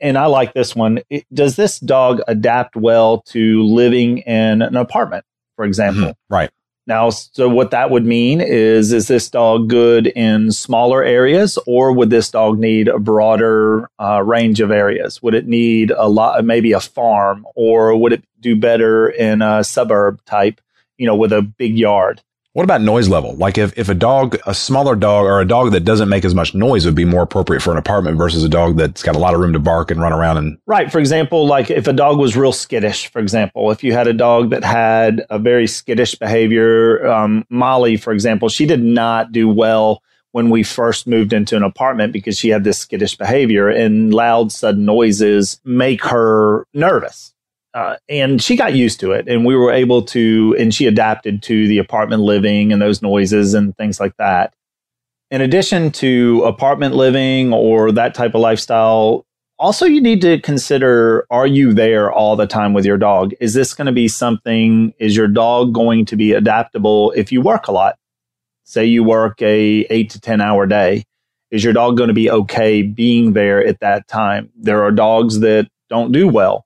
and 0.00 0.18
I 0.18 0.26
like 0.26 0.52
this 0.52 0.76
one. 0.76 1.00
It, 1.10 1.24
does 1.32 1.56
this 1.56 1.78
dog 1.78 2.20
adapt 2.28 2.76
well 2.76 3.22
to 3.28 3.62
living 3.64 4.18
in 4.18 4.62
an 4.62 4.76
apartment, 4.76 5.24
for 5.56 5.64
example? 5.64 6.02
Mm-hmm. 6.02 6.34
Right. 6.34 6.50
Now, 6.86 7.08
so 7.08 7.48
what 7.48 7.70
that 7.70 7.90
would 7.90 8.04
mean 8.04 8.42
is, 8.42 8.92
is 8.92 9.08
this 9.08 9.30
dog 9.30 9.70
good 9.70 10.06
in 10.08 10.52
smaller 10.52 11.02
areas 11.02 11.58
or 11.66 11.92
would 11.92 12.10
this 12.10 12.30
dog 12.30 12.58
need 12.58 12.88
a 12.88 12.98
broader 12.98 13.88
uh, 13.98 14.22
range 14.22 14.60
of 14.60 14.70
areas? 14.70 15.22
Would 15.22 15.34
it 15.34 15.46
need 15.46 15.92
a 15.92 16.08
lot, 16.08 16.44
maybe 16.44 16.72
a 16.72 16.80
farm 16.80 17.46
or 17.54 17.96
would 17.96 18.12
it 18.12 18.24
do 18.40 18.54
better 18.54 19.08
in 19.08 19.40
a 19.40 19.64
suburb 19.64 20.22
type, 20.26 20.60
you 20.98 21.06
know, 21.06 21.16
with 21.16 21.32
a 21.32 21.40
big 21.40 21.78
yard? 21.78 22.20
What 22.54 22.62
about 22.62 22.82
noise 22.82 23.08
level? 23.08 23.34
Like 23.34 23.58
if, 23.58 23.76
if 23.76 23.88
a 23.88 23.94
dog, 23.94 24.38
a 24.46 24.54
smaller 24.54 24.94
dog 24.94 25.26
or 25.26 25.40
a 25.40 25.44
dog 25.44 25.72
that 25.72 25.80
doesn't 25.80 26.08
make 26.08 26.24
as 26.24 26.36
much 26.36 26.54
noise 26.54 26.86
would 26.86 26.94
be 26.94 27.04
more 27.04 27.24
appropriate 27.24 27.62
for 27.62 27.72
an 27.72 27.78
apartment 27.78 28.16
versus 28.16 28.44
a 28.44 28.48
dog 28.48 28.76
that's 28.76 29.02
got 29.02 29.16
a 29.16 29.18
lot 29.18 29.34
of 29.34 29.40
room 29.40 29.52
to 29.54 29.58
bark 29.58 29.90
and 29.90 30.00
run 30.00 30.12
around 30.12 30.36
and. 30.36 30.58
Right. 30.64 30.90
For 30.90 31.00
example, 31.00 31.48
like 31.48 31.68
if 31.68 31.88
a 31.88 31.92
dog 31.92 32.16
was 32.16 32.36
real 32.36 32.52
skittish, 32.52 33.08
for 33.08 33.18
example, 33.18 33.72
if 33.72 33.82
you 33.82 33.92
had 33.92 34.06
a 34.06 34.12
dog 34.12 34.50
that 34.50 34.62
had 34.62 35.26
a 35.30 35.38
very 35.40 35.66
skittish 35.66 36.14
behavior, 36.14 37.04
um, 37.08 37.44
Molly, 37.50 37.96
for 37.96 38.12
example, 38.12 38.48
she 38.48 38.66
did 38.66 38.84
not 38.84 39.32
do 39.32 39.48
well 39.48 40.00
when 40.30 40.48
we 40.48 40.62
first 40.62 41.08
moved 41.08 41.32
into 41.32 41.56
an 41.56 41.64
apartment 41.64 42.12
because 42.12 42.38
she 42.38 42.50
had 42.50 42.62
this 42.62 42.78
skittish 42.78 43.16
behavior 43.16 43.68
and 43.68 44.14
loud, 44.14 44.52
sudden 44.52 44.84
noises 44.84 45.60
make 45.64 46.04
her 46.04 46.68
nervous 46.72 47.33
uh, 47.74 47.96
and 48.08 48.40
she 48.40 48.54
got 48.54 48.74
used 48.74 49.00
to 49.00 49.10
it 49.10 49.28
and 49.28 49.44
we 49.44 49.56
were 49.56 49.72
able 49.72 50.00
to 50.00 50.56
and 50.58 50.72
she 50.72 50.86
adapted 50.86 51.42
to 51.42 51.66
the 51.66 51.78
apartment 51.78 52.22
living 52.22 52.72
and 52.72 52.80
those 52.80 53.02
noises 53.02 53.52
and 53.52 53.76
things 53.76 53.98
like 53.98 54.16
that. 54.16 54.54
In 55.30 55.40
addition 55.40 55.90
to 55.92 56.44
apartment 56.44 56.94
living 56.94 57.52
or 57.52 57.90
that 57.90 58.14
type 58.14 58.34
of 58.34 58.40
lifestyle 58.40 59.26
also 59.58 59.86
you 59.86 60.00
need 60.00 60.20
to 60.20 60.40
consider 60.40 61.26
are 61.30 61.46
you 61.46 61.72
there 61.72 62.12
all 62.12 62.36
the 62.36 62.46
time 62.46 62.74
with 62.74 62.84
your 62.84 62.96
dog? 62.96 63.32
Is 63.40 63.54
this 63.54 63.74
going 63.74 63.86
to 63.86 63.92
be 63.92 64.06
something 64.06 64.94
is 64.98 65.16
your 65.16 65.28
dog 65.28 65.72
going 65.72 66.04
to 66.06 66.16
be 66.16 66.32
adaptable 66.32 67.12
if 67.16 67.32
you 67.32 67.40
work 67.40 67.66
a 67.66 67.72
lot? 67.72 67.96
Say 68.62 68.86
you 68.86 69.02
work 69.02 69.42
a 69.42 69.86
8 69.90 70.10
to 70.10 70.20
10 70.20 70.40
hour 70.40 70.66
day. 70.66 71.04
Is 71.50 71.64
your 71.64 71.72
dog 71.72 71.96
going 71.96 72.08
to 72.08 72.14
be 72.14 72.30
okay 72.30 72.82
being 72.82 73.32
there 73.32 73.64
at 73.64 73.80
that 73.80 74.08
time? 74.08 74.50
There 74.56 74.82
are 74.84 74.90
dogs 74.90 75.40
that 75.40 75.68
don't 75.88 76.12
do 76.12 76.28
well 76.28 76.63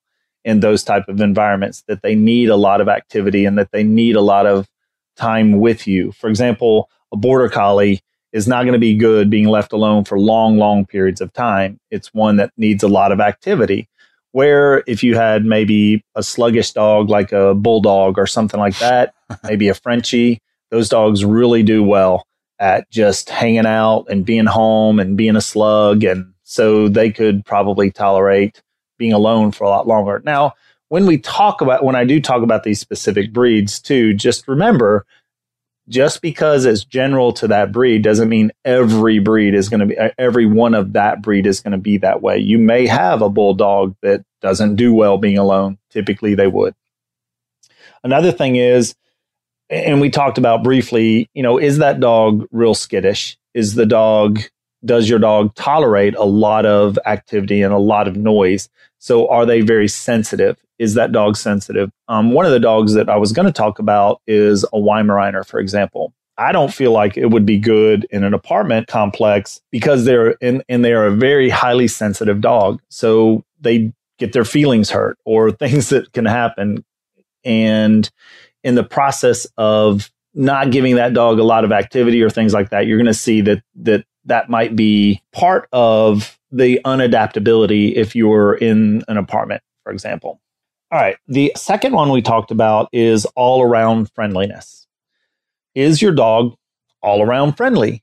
in 0.48 0.60
those 0.60 0.82
type 0.82 1.06
of 1.08 1.20
environments 1.20 1.84
that 1.88 2.00
they 2.00 2.14
need 2.14 2.48
a 2.48 2.56
lot 2.56 2.80
of 2.80 2.88
activity 2.88 3.44
and 3.44 3.58
that 3.58 3.70
they 3.70 3.82
need 3.82 4.16
a 4.16 4.22
lot 4.22 4.46
of 4.46 4.66
time 5.14 5.60
with 5.60 5.86
you. 5.86 6.10
For 6.12 6.30
example, 6.30 6.88
a 7.12 7.18
border 7.18 7.50
collie 7.50 8.00
is 8.32 8.48
not 8.48 8.62
going 8.62 8.72
to 8.72 8.78
be 8.78 8.94
good 8.94 9.28
being 9.28 9.46
left 9.46 9.74
alone 9.74 10.04
for 10.04 10.18
long, 10.18 10.56
long 10.56 10.86
periods 10.86 11.20
of 11.20 11.34
time. 11.34 11.78
It's 11.90 12.14
one 12.14 12.36
that 12.36 12.50
needs 12.56 12.82
a 12.82 12.88
lot 12.88 13.12
of 13.12 13.20
activity. 13.20 13.90
Where 14.32 14.82
if 14.86 15.02
you 15.02 15.16
had 15.16 15.44
maybe 15.44 16.02
a 16.14 16.22
sluggish 16.22 16.72
dog 16.72 17.10
like 17.10 17.30
a 17.32 17.54
bulldog 17.54 18.18
or 18.18 18.26
something 18.26 18.58
like 18.58 18.78
that, 18.78 19.12
maybe 19.44 19.68
a 19.68 19.74
Frenchie, 19.74 20.40
those 20.70 20.88
dogs 20.88 21.26
really 21.26 21.62
do 21.62 21.84
well 21.84 22.26
at 22.58 22.90
just 22.90 23.28
hanging 23.28 23.66
out 23.66 24.06
and 24.08 24.24
being 24.24 24.46
home 24.46 24.98
and 24.98 25.14
being 25.14 25.36
a 25.36 25.42
slug. 25.42 26.04
And 26.04 26.32
so 26.42 26.88
they 26.88 27.10
could 27.10 27.44
probably 27.44 27.90
tolerate 27.90 28.62
being 28.98 29.12
alone 29.12 29.52
for 29.52 29.64
a 29.64 29.68
lot 29.68 29.86
longer. 29.86 30.20
Now, 30.24 30.54
when 30.88 31.06
we 31.06 31.18
talk 31.18 31.60
about, 31.60 31.84
when 31.84 31.94
I 31.94 32.04
do 32.04 32.20
talk 32.20 32.42
about 32.42 32.64
these 32.64 32.80
specific 32.80 33.32
breeds 33.32 33.80
too, 33.80 34.14
just 34.14 34.48
remember, 34.48 35.06
just 35.88 36.20
because 36.20 36.64
it's 36.64 36.84
general 36.84 37.32
to 37.32 37.48
that 37.48 37.72
breed 37.72 38.02
doesn't 38.02 38.28
mean 38.28 38.52
every 38.64 39.18
breed 39.18 39.54
is 39.54 39.68
going 39.68 39.80
to 39.80 39.86
be, 39.86 39.98
uh, 39.98 40.10
every 40.18 40.46
one 40.46 40.74
of 40.74 40.92
that 40.92 41.22
breed 41.22 41.46
is 41.46 41.60
going 41.60 41.72
to 41.72 41.78
be 41.78 41.98
that 41.98 42.20
way. 42.20 42.38
You 42.38 42.58
may 42.58 42.86
have 42.86 43.22
a 43.22 43.30
bulldog 43.30 43.96
that 44.02 44.24
doesn't 44.40 44.76
do 44.76 44.92
well 44.92 45.18
being 45.18 45.38
alone. 45.38 45.78
Typically, 45.90 46.34
they 46.34 46.46
would. 46.46 46.74
Another 48.04 48.32
thing 48.32 48.56
is, 48.56 48.94
and 49.70 50.00
we 50.00 50.10
talked 50.10 50.38
about 50.38 50.62
briefly, 50.62 51.28
you 51.34 51.42
know, 51.42 51.58
is 51.58 51.78
that 51.78 52.00
dog 52.00 52.46
real 52.50 52.74
skittish? 52.74 53.36
Is 53.54 53.74
the 53.74 53.86
dog, 53.86 54.40
does 54.84 55.08
your 55.08 55.18
dog 55.18 55.54
tolerate 55.54 56.14
a 56.14 56.24
lot 56.24 56.64
of 56.64 56.98
activity 57.04 57.62
and 57.62 57.74
a 57.74 57.78
lot 57.78 58.08
of 58.08 58.16
noise? 58.16 58.68
So 58.98 59.28
are 59.28 59.46
they 59.46 59.60
very 59.60 59.88
sensitive? 59.88 60.56
Is 60.78 60.94
that 60.94 61.12
dog 61.12 61.36
sensitive? 61.36 61.90
Um, 62.08 62.32
one 62.32 62.46
of 62.46 62.52
the 62.52 62.60
dogs 62.60 62.94
that 62.94 63.08
I 63.08 63.16
was 63.16 63.32
going 63.32 63.46
to 63.46 63.52
talk 63.52 63.78
about 63.78 64.20
is 64.26 64.64
a 64.64 64.78
Weimaraner, 64.78 65.46
for 65.46 65.60
example. 65.60 66.12
I 66.36 66.52
don't 66.52 66.72
feel 66.72 66.92
like 66.92 67.16
it 67.16 67.26
would 67.26 67.44
be 67.44 67.58
good 67.58 68.06
in 68.10 68.22
an 68.22 68.32
apartment 68.32 68.86
complex 68.86 69.60
because 69.72 70.04
they're 70.04 70.30
in, 70.32 70.62
and 70.68 70.84
they 70.84 70.92
are 70.92 71.06
a 71.06 71.10
very 71.10 71.50
highly 71.50 71.88
sensitive 71.88 72.40
dog. 72.40 72.80
So 72.90 73.44
they 73.60 73.92
get 74.18 74.32
their 74.32 74.44
feelings 74.44 74.90
hurt 74.90 75.18
or 75.24 75.50
things 75.52 75.88
that 75.88 76.12
can 76.12 76.24
happen. 76.24 76.84
And 77.44 78.08
in 78.62 78.76
the 78.76 78.84
process 78.84 79.46
of 79.56 80.10
not 80.34 80.70
giving 80.70 80.96
that 80.96 81.14
dog 81.14 81.38
a 81.40 81.44
lot 81.44 81.64
of 81.64 81.72
activity 81.72 82.22
or 82.22 82.30
things 82.30 82.54
like 82.54 82.70
that, 82.70 82.86
you're 82.86 82.98
going 82.98 83.06
to 83.06 83.14
see 83.14 83.40
that 83.42 83.62
that 83.76 84.04
that 84.28 84.48
might 84.48 84.76
be 84.76 85.22
part 85.32 85.68
of 85.72 86.38
the 86.50 86.80
unadaptability 86.84 87.94
if 87.94 88.14
you're 88.14 88.54
in 88.54 89.02
an 89.08 89.16
apartment, 89.16 89.62
for 89.82 89.92
example. 89.92 90.40
All 90.90 90.98
right. 90.98 91.16
The 91.26 91.52
second 91.56 91.92
one 91.92 92.10
we 92.10 92.22
talked 92.22 92.50
about 92.50 92.88
is 92.92 93.26
all 93.36 93.62
around 93.62 94.10
friendliness. 94.14 94.86
Is 95.74 96.00
your 96.00 96.12
dog 96.12 96.54
all 97.02 97.22
around 97.22 97.56
friendly? 97.56 98.02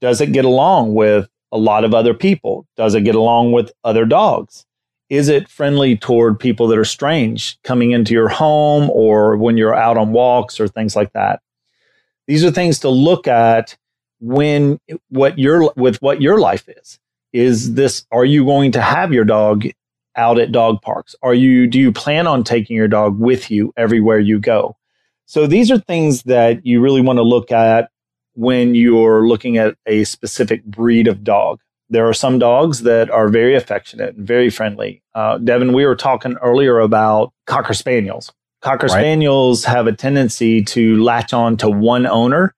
Does 0.00 0.20
it 0.20 0.32
get 0.32 0.44
along 0.44 0.94
with 0.94 1.28
a 1.52 1.58
lot 1.58 1.84
of 1.84 1.94
other 1.94 2.12
people? 2.12 2.66
Does 2.76 2.94
it 2.94 3.02
get 3.02 3.14
along 3.14 3.52
with 3.52 3.72
other 3.82 4.04
dogs? 4.04 4.66
Is 5.08 5.28
it 5.28 5.48
friendly 5.48 5.96
toward 5.96 6.38
people 6.38 6.68
that 6.68 6.78
are 6.78 6.84
strange 6.84 7.58
coming 7.62 7.92
into 7.92 8.12
your 8.12 8.28
home 8.28 8.90
or 8.90 9.38
when 9.38 9.56
you're 9.56 9.74
out 9.74 9.96
on 9.96 10.12
walks 10.12 10.60
or 10.60 10.68
things 10.68 10.94
like 10.94 11.14
that? 11.14 11.40
These 12.26 12.44
are 12.44 12.50
things 12.50 12.78
to 12.80 12.90
look 12.90 13.26
at 13.26 13.76
when 14.20 14.78
what 15.08 15.38
your 15.38 15.72
with 15.76 16.00
what 16.02 16.20
your 16.20 16.38
life 16.38 16.68
is 16.68 16.98
is 17.32 17.74
this 17.74 18.06
are 18.10 18.24
you 18.24 18.44
going 18.44 18.72
to 18.72 18.80
have 18.80 19.12
your 19.12 19.24
dog 19.24 19.64
out 20.16 20.38
at 20.38 20.50
dog 20.50 20.80
parks 20.82 21.14
are 21.22 21.34
you 21.34 21.66
do 21.66 21.78
you 21.78 21.92
plan 21.92 22.26
on 22.26 22.42
taking 22.42 22.76
your 22.76 22.88
dog 22.88 23.18
with 23.18 23.50
you 23.50 23.72
everywhere 23.76 24.18
you 24.18 24.38
go 24.38 24.76
so 25.26 25.46
these 25.46 25.70
are 25.70 25.78
things 25.78 26.22
that 26.24 26.64
you 26.66 26.80
really 26.80 27.02
want 27.02 27.18
to 27.18 27.22
look 27.22 27.52
at 27.52 27.90
when 28.34 28.74
you're 28.74 29.28
looking 29.28 29.58
at 29.58 29.76
a 29.86 30.04
specific 30.04 30.64
breed 30.64 31.06
of 31.06 31.22
dog 31.22 31.60
there 31.90 32.08
are 32.08 32.14
some 32.14 32.38
dogs 32.38 32.82
that 32.82 33.10
are 33.10 33.28
very 33.28 33.54
affectionate 33.54 34.14
and 34.16 34.26
very 34.26 34.50
friendly. 34.50 35.02
Uh, 35.14 35.38
Devin, 35.38 35.72
we 35.72 35.86
were 35.86 35.96
talking 35.96 36.36
earlier 36.42 36.80
about 36.80 37.32
Cocker 37.46 37.74
Spaniels. 37.74 38.32
Cocker 38.60 38.86
right. 38.86 39.00
Spaniels 39.00 39.64
have 39.64 39.86
a 39.86 39.92
tendency 39.92 40.62
to 40.64 41.02
latch 41.02 41.32
on 41.32 41.56
to 41.58 41.70
one 41.70 42.06
owner 42.06 42.54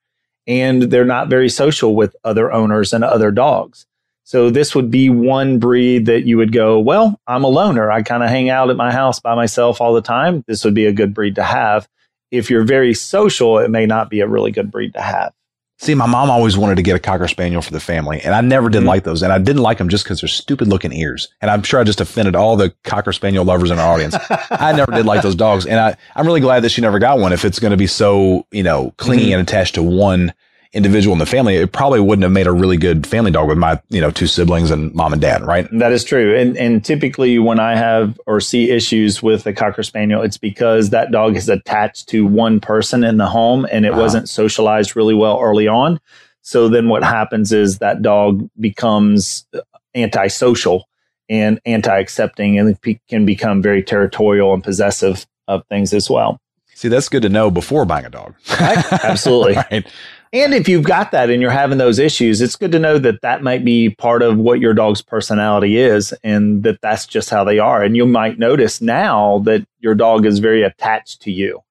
and 0.51 0.83
they're 0.83 1.05
not 1.05 1.29
very 1.29 1.49
social 1.49 1.95
with 1.95 2.15
other 2.23 2.51
owners 2.51 2.91
and 2.91 3.03
other 3.03 3.31
dogs. 3.31 3.85
So 4.23 4.49
this 4.49 4.75
would 4.75 4.91
be 4.91 5.09
one 5.09 5.59
breed 5.59 6.05
that 6.05 6.25
you 6.25 6.37
would 6.37 6.53
go, 6.53 6.79
well, 6.79 7.19
I'm 7.25 7.43
a 7.43 7.47
loner. 7.47 7.91
I 7.91 8.01
kind 8.01 8.23
of 8.23 8.29
hang 8.29 8.49
out 8.49 8.69
at 8.69 8.77
my 8.77 8.91
house 8.91 9.19
by 9.19 9.35
myself 9.35 9.81
all 9.81 9.93
the 9.93 10.01
time. 10.01 10.43
This 10.47 10.63
would 10.63 10.75
be 10.75 10.85
a 10.85 10.93
good 10.93 11.13
breed 11.13 11.35
to 11.35 11.43
have. 11.43 11.87
If 12.29 12.49
you're 12.49 12.63
very 12.63 12.93
social, 12.93 13.59
it 13.59 13.69
may 13.69 13.85
not 13.85 14.09
be 14.09 14.19
a 14.19 14.27
really 14.27 14.51
good 14.51 14.71
breed 14.71 14.93
to 14.93 15.01
have. 15.01 15.33
See, 15.81 15.95
my 15.95 16.05
mom 16.05 16.29
always 16.29 16.59
wanted 16.59 16.75
to 16.75 16.83
get 16.83 16.95
a 16.95 16.99
cocker 16.99 17.27
spaniel 17.27 17.59
for 17.59 17.71
the 17.71 17.79
family, 17.79 18.21
and 18.21 18.35
I 18.35 18.41
never 18.41 18.69
did 18.69 18.79
mm-hmm. 18.81 18.87
like 18.89 19.03
those. 19.03 19.23
And 19.23 19.33
I 19.33 19.39
didn't 19.39 19.63
like 19.63 19.79
them 19.79 19.89
just 19.89 20.03
because 20.03 20.21
they're 20.21 20.27
stupid 20.27 20.67
looking 20.67 20.93
ears. 20.93 21.29
And 21.41 21.49
I'm 21.49 21.63
sure 21.63 21.79
I 21.79 21.83
just 21.83 21.99
offended 21.99 22.35
all 22.35 22.55
the 22.55 22.71
cocker 22.83 23.11
spaniel 23.11 23.43
lovers 23.43 23.71
in 23.71 23.79
our 23.79 23.91
audience. 23.91 24.15
I 24.51 24.73
never 24.73 24.91
did 24.91 25.07
like 25.07 25.23
those 25.23 25.33
dogs, 25.33 25.65
and 25.65 25.79
I 25.79 25.97
I'm 26.15 26.27
really 26.27 26.39
glad 26.39 26.59
that 26.59 26.69
she 26.69 26.81
never 26.81 26.99
got 26.99 27.17
one. 27.17 27.33
If 27.33 27.45
it's 27.45 27.57
going 27.57 27.71
to 27.71 27.77
be 27.77 27.87
so 27.87 28.45
you 28.51 28.61
know 28.61 28.93
clingy 28.97 29.23
mm-hmm. 29.23 29.39
and 29.39 29.41
attached 29.41 29.73
to 29.73 29.81
one 29.81 30.35
individual 30.73 31.13
in 31.13 31.19
the 31.19 31.25
family, 31.25 31.55
it 31.57 31.71
probably 31.71 31.99
wouldn't 31.99 32.23
have 32.23 32.31
made 32.31 32.47
a 32.47 32.51
really 32.51 32.77
good 32.77 33.05
family 33.05 33.31
dog 33.31 33.47
with 33.49 33.57
my, 33.57 33.81
you 33.89 33.99
know, 33.99 34.09
two 34.09 34.27
siblings 34.27 34.71
and 34.71 34.93
mom 34.93 35.11
and 35.11 35.21
dad, 35.21 35.45
right? 35.45 35.67
That 35.71 35.91
is 35.91 36.03
true. 36.03 36.35
And 36.37 36.57
and 36.57 36.83
typically 36.83 37.39
when 37.39 37.59
I 37.59 37.75
have 37.75 38.19
or 38.25 38.39
see 38.39 38.71
issues 38.71 39.21
with 39.21 39.45
a 39.45 39.53
cocker 39.53 39.83
spaniel, 39.83 40.21
it's 40.21 40.37
because 40.37 40.91
that 40.91 41.11
dog 41.11 41.35
is 41.35 41.49
attached 41.49 42.07
to 42.09 42.25
one 42.25 42.59
person 42.59 43.03
in 43.03 43.17
the 43.17 43.27
home 43.27 43.67
and 43.71 43.85
it 43.85 43.93
wasn't 43.93 44.29
socialized 44.29 44.95
really 44.95 45.15
well 45.15 45.39
early 45.41 45.67
on. 45.67 45.99
So 46.41 46.69
then 46.69 46.87
what 46.87 47.03
happens 47.03 47.51
is 47.51 47.79
that 47.79 48.01
dog 48.01 48.49
becomes 48.59 49.45
uh, 49.53 49.59
antisocial 49.93 50.87
and 51.29 51.61
anti-accepting 51.65 52.57
and 52.57 52.77
can 53.07 53.25
become 53.25 53.61
very 53.61 53.83
territorial 53.83 54.53
and 54.53 54.63
possessive 54.63 55.25
of 55.47 55.65
things 55.67 55.93
as 55.93 56.09
well. 56.09 56.41
See, 56.73 56.87
that's 56.87 57.09
good 57.09 57.21
to 57.21 57.29
know 57.29 57.51
before 57.51 57.85
buying 57.85 58.05
a 58.05 58.09
dog. 58.09 58.33
Absolutely. 58.49 59.53
right. 59.71 59.85
And 60.33 60.53
if 60.53 60.69
you've 60.69 60.85
got 60.85 61.11
that 61.11 61.29
and 61.29 61.41
you're 61.41 61.51
having 61.51 61.77
those 61.77 61.99
issues, 61.99 62.39
it's 62.39 62.55
good 62.55 62.71
to 62.71 62.79
know 62.79 62.97
that 62.97 63.21
that 63.21 63.43
might 63.43 63.65
be 63.65 63.89
part 63.89 64.21
of 64.21 64.37
what 64.37 64.61
your 64.61 64.73
dog's 64.73 65.01
personality 65.01 65.77
is 65.77 66.13
and 66.23 66.63
that 66.63 66.79
that's 66.81 67.05
just 67.05 67.29
how 67.29 67.43
they 67.43 67.59
are. 67.59 67.83
And 67.83 67.97
you 67.97 68.05
might 68.05 68.39
notice 68.39 68.79
now 68.79 69.39
that 69.39 69.67
your 69.79 69.93
dog 69.93 70.25
is 70.25 70.39
very 70.39 70.63
attached 70.63 71.21
to 71.23 71.31
you. 71.31 71.61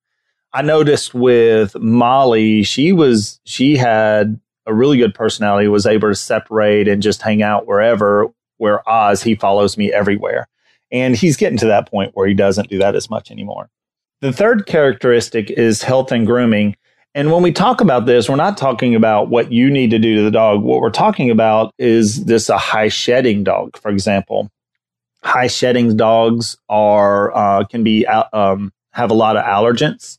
I 0.53 0.61
noticed 0.61 1.15
with 1.15 1.75
Molly, 1.77 2.63
she 2.63 2.93
was, 2.93 3.41
she 3.45 3.77
had 3.79 4.39
a 4.67 4.75
really 4.75 4.99
good 4.99 5.15
personality, 5.15 5.69
was 5.69 5.87
able 5.87 6.09
to 6.09 6.15
separate 6.15 6.87
and 6.87 7.03
just 7.03 7.23
hang 7.23 7.43
out 7.43 7.67
wherever, 7.67 8.29
where 8.59 8.87
Oz, 8.87 9.23
he 9.23 9.37
follows 9.37 9.79
me 9.79 9.91
everywhere. 9.91 10.49
And 10.93 11.17
he's 11.17 11.37
getting 11.39 11.59
to 11.59 11.67
that 11.67 11.89
point 11.89 12.11
where 12.15 12.27
he 12.27 12.35
doesn't 12.35 12.69
do 12.69 12.79
that 12.79 12.95
as 12.95 13.09
much 13.09 13.31
anymore. 13.31 13.71
The 14.21 14.33
third 14.33 14.67
characteristic 14.67 15.51
is 15.51 15.83
health 15.83 16.13
and 16.13 16.27
grooming. 16.27 16.77
And 17.15 17.33
when 17.33 17.43
we 17.43 17.51
talk 17.51 17.81
about 17.81 18.07
this, 18.07 18.29
we're 18.29 18.37
not 18.37 18.57
talking 18.57 18.95
about 18.95 19.29
what 19.29 19.51
you 19.51 19.69
need 19.69 19.91
to 19.91 19.99
do 19.99 20.17
to 20.17 20.23
the 20.23 20.31
dog. 20.31 20.63
What 20.63 20.81
we're 20.81 20.91
talking 20.91 21.31
about 21.31 21.75
is 21.77 22.25
this 22.25 22.49
a 22.49 22.59
high 22.59 22.89
shedding 22.89 23.43
dog, 23.43 23.77
for 23.79 23.91
example. 23.91 24.51
High 25.25 25.49
shedding 25.49 25.97
dogs 25.97 26.57
are 26.69 27.37
uh, 27.37 27.65
can 27.65 27.83
be 27.83 28.07
um, 28.07 28.73
have 28.93 29.11
a 29.11 29.15
lot 29.15 29.37
of 29.37 29.45
allergens. 29.45 30.19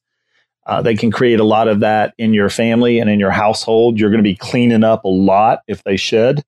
Uh, 0.65 0.81
they 0.81 0.95
can 0.95 1.11
create 1.11 1.39
a 1.39 1.45
lot 1.45 1.67
of 1.67 1.79
that 1.79 2.13
in 2.17 2.33
your 2.33 2.49
family 2.49 2.99
and 2.99 3.09
in 3.09 3.19
your 3.19 3.31
household. 3.31 3.97
You're 3.97 4.11
going 4.11 4.23
to 4.23 4.29
be 4.29 4.35
cleaning 4.35 4.83
up 4.83 5.05
a 5.05 5.09
lot 5.09 5.61
if 5.67 5.83
they 5.83 5.97
shed. 5.97 6.43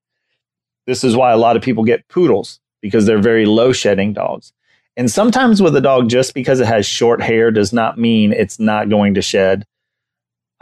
This 0.86 1.04
is 1.04 1.16
why 1.16 1.32
a 1.32 1.38
lot 1.38 1.56
of 1.56 1.64
people 1.64 1.84
get 1.84 2.08
poodles 2.10 2.60
because 2.82 3.06
they're 3.06 3.18
very 3.18 3.46
low 3.46 3.72
shedding 3.72 4.14
dogs. 4.14 4.54
And 4.96 5.10
sometimes 5.10 5.62
with 5.62 5.76
a 5.76 5.82
dog, 5.82 6.10
just 6.10 6.36
because 6.36 6.60
it 6.60 6.68
has 6.68 6.86
short 6.86 7.22
hair 7.22 7.50
does 7.50 7.74
not 7.74 7.98
mean 7.98 8.34
it's 8.34 8.60
not 8.60 8.90
going 8.90 9.16
to 9.16 9.22
shed. 9.22 9.66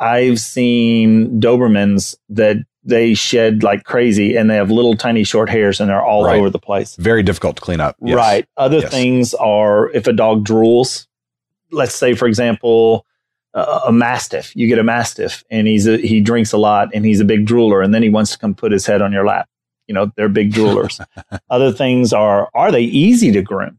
I've 0.01 0.39
seen 0.39 1.39
Dobermans 1.39 2.15
that 2.29 2.57
they 2.83 3.13
shed 3.13 3.61
like 3.61 3.83
crazy 3.83 4.35
and 4.35 4.49
they 4.49 4.55
have 4.55 4.71
little 4.71 4.95
tiny 4.95 5.23
short 5.23 5.49
hairs 5.49 5.79
and 5.79 5.89
they're 5.89 6.03
all 6.03 6.25
right. 6.25 6.39
over 6.39 6.49
the 6.49 6.59
place. 6.59 6.95
Very 6.95 7.21
difficult 7.21 7.57
to 7.57 7.61
clean 7.61 7.79
up. 7.79 7.95
Yes. 8.01 8.15
Right. 8.15 8.47
Other 8.57 8.79
yes. 8.79 8.91
things 8.91 9.33
are 9.35 9.91
if 9.91 10.07
a 10.07 10.13
dog 10.13 10.43
drools, 10.43 11.05
let's 11.71 11.93
say, 11.93 12.15
for 12.15 12.27
example, 12.27 13.05
uh, 13.53 13.81
a 13.87 13.91
mastiff, 13.91 14.55
you 14.55 14.67
get 14.67 14.79
a 14.79 14.83
mastiff 14.83 15.43
and 15.51 15.67
he's 15.67 15.85
a, 15.85 15.97
he 15.97 16.19
drinks 16.19 16.51
a 16.51 16.57
lot 16.57 16.89
and 16.93 17.05
he's 17.05 17.19
a 17.19 17.25
big 17.25 17.45
drooler 17.45 17.83
and 17.83 17.93
then 17.93 18.01
he 18.01 18.09
wants 18.09 18.31
to 18.31 18.39
come 18.39 18.55
put 18.55 18.71
his 18.71 18.87
head 18.87 19.03
on 19.03 19.11
your 19.11 19.25
lap. 19.25 19.47
You 19.85 19.93
know, 19.93 20.11
they're 20.15 20.29
big 20.29 20.51
droolers. 20.51 21.05
Other 21.51 21.71
things 21.71 22.11
are, 22.11 22.49
are 22.55 22.71
they 22.71 22.83
easy 22.83 23.31
to 23.33 23.43
groom? 23.43 23.77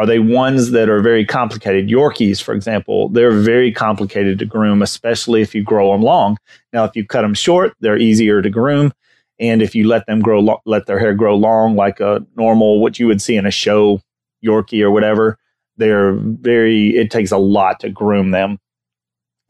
Are 0.00 0.06
they 0.06 0.18
ones 0.18 0.70
that 0.70 0.88
are 0.88 1.02
very 1.02 1.26
complicated? 1.26 1.90
Yorkies, 1.90 2.42
for 2.42 2.54
example, 2.54 3.10
they're 3.10 3.38
very 3.38 3.70
complicated 3.70 4.38
to 4.38 4.46
groom, 4.46 4.80
especially 4.80 5.42
if 5.42 5.54
you 5.54 5.62
grow 5.62 5.92
them 5.92 6.00
long. 6.00 6.38
Now, 6.72 6.84
if 6.84 6.96
you 6.96 7.04
cut 7.04 7.20
them 7.20 7.34
short, 7.34 7.74
they're 7.80 7.98
easier 7.98 8.40
to 8.40 8.48
groom. 8.48 8.94
And 9.38 9.60
if 9.60 9.74
you 9.74 9.86
let 9.86 10.06
them 10.06 10.20
grow, 10.20 10.40
lo- 10.40 10.62
let 10.64 10.86
their 10.86 10.98
hair 10.98 11.12
grow 11.12 11.36
long, 11.36 11.76
like 11.76 12.00
a 12.00 12.24
normal, 12.34 12.80
what 12.80 12.98
you 12.98 13.08
would 13.08 13.20
see 13.20 13.36
in 13.36 13.44
a 13.44 13.50
show 13.50 14.00
Yorkie 14.42 14.80
or 14.80 14.90
whatever, 14.90 15.36
they're 15.76 16.12
very, 16.14 16.96
it 16.96 17.10
takes 17.10 17.30
a 17.30 17.36
lot 17.36 17.80
to 17.80 17.90
groom 17.90 18.30
them. 18.30 18.58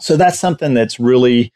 So 0.01 0.17
that's 0.17 0.41
something 0.41 0.75
that's 0.75 0.99
really 0.99 1.53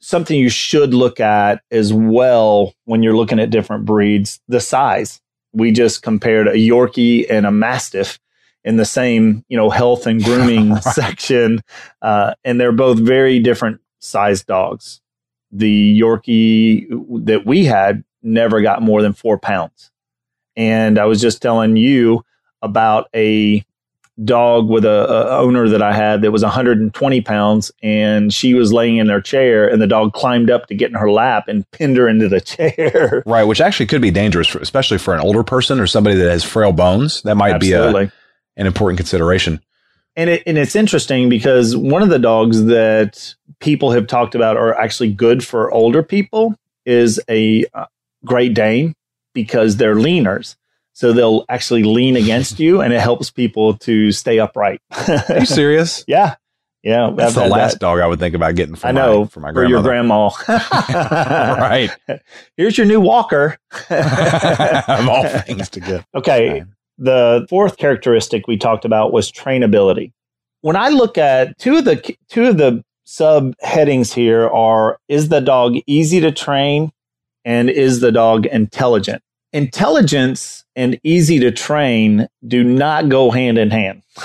something 0.00 0.38
you 0.38 0.48
should 0.48 0.94
look 0.94 1.20
at 1.20 1.60
as 1.70 1.92
well 1.92 2.72
when 2.86 3.02
you're 3.02 3.16
looking 3.16 3.38
at 3.38 3.50
different 3.50 3.84
breeds 3.84 4.40
the 4.48 4.60
size 4.60 5.20
we 5.52 5.72
just 5.72 6.02
compared 6.02 6.48
a 6.48 6.54
Yorkie 6.54 7.26
and 7.28 7.46
a 7.46 7.50
Mastiff 7.50 8.18
in 8.64 8.76
the 8.76 8.84
same, 8.84 9.44
you 9.48 9.56
know, 9.56 9.70
health 9.70 10.06
and 10.06 10.22
grooming 10.22 10.76
section, 10.80 11.60
uh, 12.00 12.34
and 12.44 12.60
they're 12.60 12.72
both 12.72 12.98
very 12.98 13.38
different 13.38 13.80
sized 13.98 14.46
dogs. 14.46 15.00
The 15.50 16.00
Yorkie 16.00 16.86
that 17.26 17.44
we 17.44 17.64
had 17.64 18.04
never 18.22 18.62
got 18.62 18.82
more 18.82 19.02
than 19.02 19.12
four 19.12 19.38
pounds, 19.38 19.90
and 20.56 20.98
I 20.98 21.04
was 21.04 21.20
just 21.20 21.42
telling 21.42 21.76
you 21.76 22.24
about 22.62 23.08
a 23.14 23.64
dog 24.22 24.68
with 24.68 24.84
a, 24.84 24.88
a, 25.08 25.38
owner 25.38 25.68
that 25.68 25.82
I 25.82 25.92
had 25.92 26.22
that 26.22 26.32
was 26.32 26.42
120 26.42 27.20
pounds, 27.22 27.72
and 27.82 28.32
she 28.32 28.54
was 28.54 28.72
laying 28.72 28.98
in 28.98 29.08
her 29.08 29.20
chair, 29.20 29.66
and 29.66 29.80
the 29.80 29.86
dog 29.86 30.12
climbed 30.12 30.50
up 30.50 30.66
to 30.66 30.74
get 30.74 30.90
in 30.90 30.96
her 30.96 31.10
lap 31.10 31.48
and 31.48 31.68
pinned 31.70 31.96
her 31.96 32.08
into 32.08 32.28
the 32.28 32.40
chair. 32.42 33.22
Right, 33.26 33.44
which 33.44 33.60
actually 33.60 33.86
could 33.86 34.02
be 34.02 34.10
dangerous, 34.10 34.48
for, 34.48 34.58
especially 34.58 34.98
for 34.98 35.14
an 35.14 35.20
older 35.20 35.42
person 35.42 35.80
or 35.80 35.86
somebody 35.86 36.16
that 36.16 36.30
has 36.30 36.44
frail 36.44 36.72
bones. 36.72 37.22
That 37.22 37.36
might 37.36 37.54
Absolutely. 37.54 38.06
be 38.06 38.10
a, 38.10 38.60
an 38.60 38.66
important 38.66 38.98
consideration. 38.98 39.60
And 40.14 40.28
it, 40.28 40.42
and 40.46 40.58
it's 40.58 40.76
interesting 40.76 41.28
because 41.28 41.74
one 41.74 42.02
of 42.02 42.10
the 42.10 42.18
dogs 42.18 42.66
that 42.66 43.34
people 43.60 43.92
have 43.92 44.06
talked 44.06 44.34
about 44.34 44.58
are 44.58 44.74
actually 44.74 45.12
good 45.12 45.44
for 45.44 45.72
older 45.72 46.02
people 46.02 46.54
is 46.84 47.20
a 47.30 47.64
uh, 47.72 47.86
Great 48.24 48.52
Dane 48.52 48.94
because 49.32 49.76
they're 49.76 49.94
leaners. 49.94 50.56
So 50.94 51.12
they'll 51.12 51.44
actually 51.48 51.84
lean 51.84 52.16
against 52.16 52.60
you 52.60 52.80
and 52.80 52.92
it 52.92 53.00
helps 53.00 53.30
people 53.30 53.74
to 53.78 54.12
stay 54.12 54.38
upright. 54.38 54.80
Are 55.08 55.40
you 55.40 55.46
serious? 55.46 56.04
yeah. 56.08 56.36
Yeah. 56.82 57.10
That's 57.16 57.36
I've 57.36 57.44
the 57.44 57.48
last 57.48 57.72
that. 57.74 57.80
dog 57.80 58.00
I 58.00 58.06
would 58.06 58.18
think 58.18 58.34
about 58.34 58.54
getting 58.54 58.74
for 58.74 58.88
I 58.88 58.92
know, 58.92 59.20
my, 59.20 59.26
for 59.28 59.40
my. 59.40 59.52
For 59.52 59.64
your 59.64 59.82
grandma. 59.82 60.30
right. 60.48 61.90
Here's 62.56 62.76
your 62.76 62.86
new 62.86 63.00
walker. 63.00 63.56
of 63.90 65.08
all 65.08 65.26
things 65.28 65.68
to 65.70 65.80
get. 65.80 66.04
Okay. 66.14 66.64
The 66.98 67.46
fourth 67.48 67.78
characteristic 67.78 68.46
we 68.46 68.56
talked 68.56 68.84
about 68.84 69.12
was 69.12 69.32
trainability. 69.32 70.12
When 70.60 70.76
I 70.76 70.90
look 70.90 71.18
at 71.18 71.58
two 71.58 71.76
of 71.76 71.84
the 71.84 72.16
two 72.28 72.46
of 72.46 72.58
the 72.58 72.84
subheadings 73.06 74.12
here 74.12 74.48
are 74.48 74.98
is 75.08 75.28
the 75.28 75.40
dog 75.40 75.76
easy 75.86 76.20
to 76.20 76.30
train 76.30 76.92
and 77.44 77.68
is 77.68 78.00
the 78.00 78.12
dog 78.12 78.46
intelligent? 78.46 79.22
Intelligence 79.52 80.64
and 80.74 80.98
easy 81.02 81.38
to 81.40 81.50
train 81.50 82.26
do 82.46 82.64
not 82.64 83.08
go 83.08 83.30
hand 83.30 83.58
in 83.58 83.70
hand. 83.70 84.02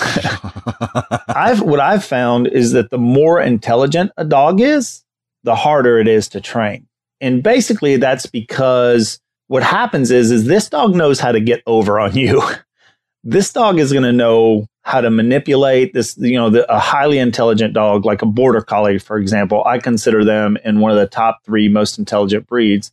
I've 1.27 1.61
what 1.61 1.79
I've 1.79 2.03
found 2.03 2.47
is 2.47 2.71
that 2.71 2.89
the 2.89 2.97
more 2.97 3.41
intelligent 3.41 4.11
a 4.17 4.23
dog 4.23 4.61
is, 4.61 5.03
the 5.43 5.55
harder 5.55 5.99
it 5.99 6.07
is 6.07 6.29
to 6.29 6.41
train. 6.41 6.87
And 7.19 7.43
basically 7.43 7.97
that's 7.97 8.25
because 8.25 9.19
what 9.47 9.63
happens 9.63 10.11
is 10.11 10.31
is 10.31 10.45
this 10.45 10.69
dog 10.69 10.95
knows 10.95 11.19
how 11.19 11.31
to 11.31 11.39
get 11.39 11.61
over 11.65 11.99
on 11.99 12.15
you. 12.15 12.41
this 13.23 13.51
dog 13.51 13.79
is 13.79 13.91
going 13.91 14.03
to 14.03 14.13
know 14.13 14.67
how 14.83 15.01
to 15.01 15.09
manipulate 15.09 15.93
this, 15.93 16.17
you 16.17 16.37
know, 16.37 16.49
the, 16.49 16.73
a 16.73 16.79
highly 16.79 17.17
intelligent 17.19 17.73
dog 17.73 18.05
like 18.05 18.21
a 18.21 18.25
border 18.25 18.61
collie 18.61 18.99
for 18.99 19.17
example. 19.17 19.63
I 19.65 19.79
consider 19.79 20.23
them 20.23 20.57
in 20.63 20.79
one 20.79 20.91
of 20.91 20.97
the 20.97 21.07
top 21.07 21.43
3 21.43 21.67
most 21.67 21.97
intelligent 21.97 22.47
breeds. 22.47 22.91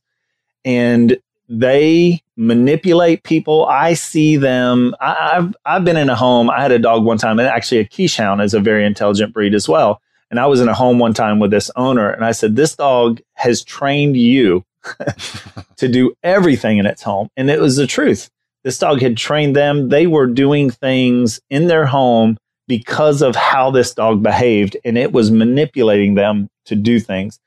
And 0.64 1.18
they 1.48 2.22
manipulate 2.36 3.22
people. 3.22 3.66
I 3.66 3.94
see 3.94 4.36
them. 4.36 4.94
I, 5.00 5.34
have 5.34 5.56
I've 5.64 5.84
been 5.84 5.96
in 5.96 6.10
a 6.10 6.16
home. 6.16 6.50
I 6.50 6.62
had 6.62 6.72
a 6.72 6.78
dog 6.78 7.04
one 7.04 7.18
time, 7.18 7.38
and 7.38 7.48
actually 7.48 7.80
a 7.80 7.84
Keeshond 7.84 8.42
is 8.42 8.54
a 8.54 8.60
very 8.60 8.86
intelligent 8.86 9.32
breed 9.32 9.54
as 9.54 9.68
well. 9.68 10.00
And 10.30 10.40
I 10.40 10.46
was 10.46 10.60
in 10.60 10.68
a 10.68 10.74
home 10.74 10.98
one 10.98 11.14
time 11.14 11.38
with 11.38 11.50
this 11.50 11.70
owner, 11.76 12.10
and 12.10 12.24
I 12.24 12.32
said, 12.32 12.56
"This 12.56 12.74
dog 12.74 13.20
has 13.34 13.62
trained 13.62 14.16
you 14.16 14.64
to 15.76 15.88
do 15.88 16.14
everything 16.22 16.78
in 16.78 16.86
its 16.86 17.02
home. 17.02 17.28
And 17.36 17.50
it 17.50 17.60
was 17.60 17.76
the 17.76 17.86
truth. 17.86 18.30
This 18.62 18.78
dog 18.78 19.00
had 19.00 19.16
trained 19.16 19.54
them. 19.54 19.88
They 19.88 20.06
were 20.06 20.26
doing 20.26 20.70
things 20.70 21.40
in 21.50 21.66
their 21.66 21.86
home 21.86 22.36
because 22.66 23.20
of 23.20 23.36
how 23.36 23.70
this 23.70 23.92
dog 23.92 24.22
behaved, 24.22 24.76
and 24.84 24.96
it 24.96 25.12
was 25.12 25.30
manipulating 25.30 26.14
them 26.14 26.48
to 26.64 26.74
do 26.74 26.98
things 26.98 27.38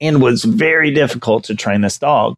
and 0.00 0.22
was 0.22 0.44
very 0.44 0.92
difficult 0.92 1.44
to 1.44 1.54
train 1.56 1.80
this 1.80 1.98
dog. 1.98 2.36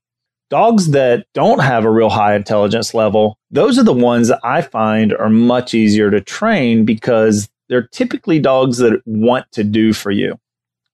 Dogs 0.55 0.91
that 0.91 1.27
don't 1.35 1.59
have 1.59 1.85
a 1.85 1.91
real 1.91 2.11
high 2.11 2.37
intelligence 2.37 2.95
level, 2.95 3.37
those 3.51 3.77
are 3.77 3.83
the 3.83 3.93
ones 3.93 4.29
that 4.29 4.39
I 4.45 4.63
find 4.63 5.13
are 5.13 5.29
much 5.29 5.75
easier 5.75 6.13
to 6.13 6.21
train 6.21 6.85
because 6.85 7.49
they're 7.69 7.89
typically 7.89 8.39
dogs 8.39 8.79
that 8.79 9.03
want 9.05 9.51
to 9.51 9.65
do 9.65 9.93
for 9.93 10.13
you. 10.13 10.39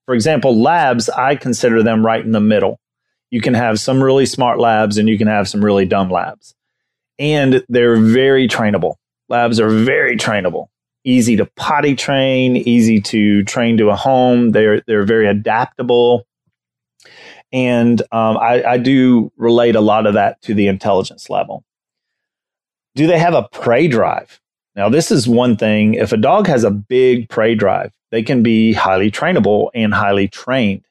For 0.06 0.14
example, 0.14 0.58
labs, 0.58 1.10
I 1.10 1.36
consider 1.36 1.82
them 1.82 2.06
right 2.06 2.24
in 2.24 2.32
the 2.32 2.40
middle. 2.40 2.80
You 3.28 3.42
can 3.42 3.52
have 3.52 3.78
some 3.78 4.02
really 4.02 4.24
smart 4.24 4.58
labs 4.58 4.96
and 4.96 5.10
you 5.10 5.18
can 5.18 5.28
have 5.28 5.46
some 5.46 5.62
really 5.62 5.84
dumb 5.84 6.10
labs. 6.10 6.54
And 7.18 7.62
they're 7.68 7.96
very 7.96 8.48
trainable. 8.48 8.94
Labs 9.28 9.60
are 9.60 9.68
very 9.68 10.16
trainable. 10.16 10.68
Easy 11.04 11.36
to 11.36 11.44
potty 11.56 11.94
train, 11.94 12.56
easy 12.56 12.98
to 13.02 13.44
train 13.44 13.76
to 13.76 13.90
a 13.90 13.96
home. 13.96 14.52
They're 14.52 14.80
they're 14.86 15.04
very 15.04 15.28
adaptable. 15.28 16.26
And 17.52 18.00
um, 18.12 18.36
I, 18.38 18.62
I 18.62 18.78
do 18.78 19.32
relate 19.36 19.76
a 19.76 19.80
lot 19.80 20.06
of 20.06 20.14
that 20.14 20.40
to 20.42 20.54
the 20.54 20.68
intelligence 20.68 21.28
level. 21.28 21.64
Do 22.94 23.06
they 23.06 23.18
have 23.18 23.34
a 23.34 23.48
prey 23.52 23.88
drive? 23.88 24.40
Now, 24.76 24.88
this 24.88 25.10
is 25.10 25.28
one 25.28 25.56
thing. 25.56 25.94
If 25.94 26.12
a 26.12 26.16
dog 26.16 26.46
has 26.46 26.64
a 26.64 26.70
big 26.70 27.28
prey 27.28 27.54
drive, 27.54 27.92
they 28.10 28.22
can 28.22 28.42
be 28.42 28.72
highly 28.72 29.10
trainable 29.10 29.70
and 29.74 29.92
highly 29.92 30.28
trained 30.28 30.84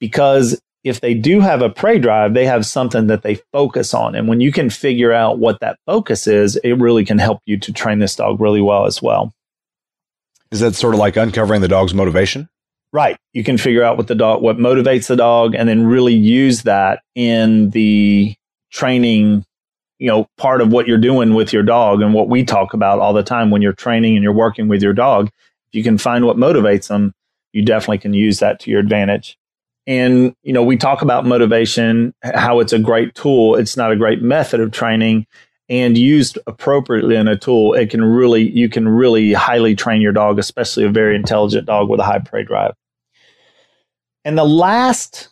because 0.00 0.60
if 0.84 1.00
they 1.00 1.14
do 1.14 1.40
have 1.40 1.62
a 1.62 1.70
prey 1.70 1.98
drive, 1.98 2.34
they 2.34 2.44
have 2.44 2.66
something 2.66 3.06
that 3.06 3.22
they 3.22 3.36
focus 3.52 3.94
on. 3.94 4.14
And 4.14 4.26
when 4.26 4.40
you 4.40 4.50
can 4.50 4.68
figure 4.68 5.12
out 5.12 5.38
what 5.38 5.60
that 5.60 5.78
focus 5.86 6.26
is, 6.26 6.56
it 6.56 6.72
really 6.72 7.04
can 7.04 7.18
help 7.18 7.40
you 7.46 7.56
to 7.58 7.72
train 7.72 8.00
this 8.00 8.16
dog 8.16 8.40
really 8.40 8.60
well 8.60 8.86
as 8.86 9.00
well. 9.00 9.32
Is 10.50 10.60
that 10.60 10.74
sort 10.74 10.94
of 10.94 11.00
like 11.00 11.16
uncovering 11.16 11.60
the 11.60 11.68
dog's 11.68 11.94
motivation? 11.94 12.48
Right. 12.92 13.16
You 13.32 13.42
can 13.42 13.56
figure 13.56 13.82
out 13.82 13.96
what 13.96 14.06
the 14.06 14.14
dog, 14.14 14.42
what 14.42 14.58
motivates 14.58 15.06
the 15.06 15.16
dog, 15.16 15.54
and 15.54 15.68
then 15.68 15.86
really 15.86 16.14
use 16.14 16.62
that 16.62 17.00
in 17.14 17.70
the 17.70 18.34
training, 18.70 19.44
you 19.98 20.08
know, 20.08 20.26
part 20.36 20.60
of 20.60 20.70
what 20.70 20.86
you're 20.86 20.98
doing 20.98 21.34
with 21.34 21.52
your 21.52 21.62
dog 21.62 22.02
and 22.02 22.12
what 22.12 22.28
we 22.28 22.44
talk 22.44 22.74
about 22.74 22.98
all 22.98 23.14
the 23.14 23.22
time 23.22 23.50
when 23.50 23.62
you're 23.62 23.72
training 23.72 24.14
and 24.14 24.22
you're 24.22 24.32
working 24.32 24.68
with 24.68 24.82
your 24.82 24.92
dog 24.92 25.26
If 25.26 25.76
you 25.76 25.82
can 25.82 25.96
find 25.96 26.26
what 26.26 26.36
motivates 26.36 26.88
them, 26.88 27.14
you 27.54 27.64
definitely 27.64 27.98
can 27.98 28.12
use 28.12 28.40
that 28.40 28.60
to 28.60 28.70
your 28.70 28.80
advantage. 28.80 29.38
And, 29.86 30.34
you 30.42 30.52
know, 30.52 30.62
we 30.62 30.76
talk 30.76 31.02
about 31.02 31.26
motivation, 31.26 32.14
how 32.22 32.60
it's 32.60 32.72
a 32.72 32.78
great 32.78 33.14
tool. 33.14 33.56
It's 33.56 33.76
not 33.76 33.90
a 33.90 33.96
great 33.96 34.22
method 34.22 34.60
of 34.60 34.70
training 34.70 35.26
and 35.68 35.96
used 35.96 36.38
appropriately 36.46 37.16
in 37.16 37.28
a 37.28 37.36
tool, 37.36 37.72
it 37.72 37.88
can 37.88 38.04
really, 38.04 38.50
you 38.50 38.68
can 38.68 38.86
really 38.86 39.32
highly 39.32 39.74
train 39.74 40.02
your 40.02 40.12
dog, 40.12 40.38
especially 40.38 40.84
a 40.84 40.90
very 40.90 41.16
intelligent 41.16 41.66
dog 41.66 41.88
with 41.88 41.98
a 41.98 42.04
high 42.04 42.18
prey 42.18 42.44
drive. 42.44 42.74
And 44.24 44.38
the 44.38 44.44
last 44.44 45.28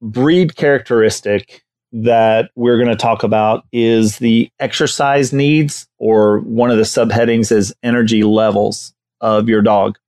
breed 0.00 0.56
characteristic 0.56 1.62
that 1.92 2.50
we're 2.56 2.78
going 2.78 2.88
to 2.88 2.96
talk 2.96 3.22
about 3.22 3.64
is 3.72 4.18
the 4.18 4.50
exercise 4.58 5.32
needs, 5.32 5.86
or 5.98 6.40
one 6.40 6.70
of 6.70 6.78
the 6.78 6.82
subheadings 6.82 7.52
is 7.52 7.74
energy 7.82 8.22
levels 8.22 8.94
of 9.20 9.48
your 9.48 9.62
dog. 9.62 9.98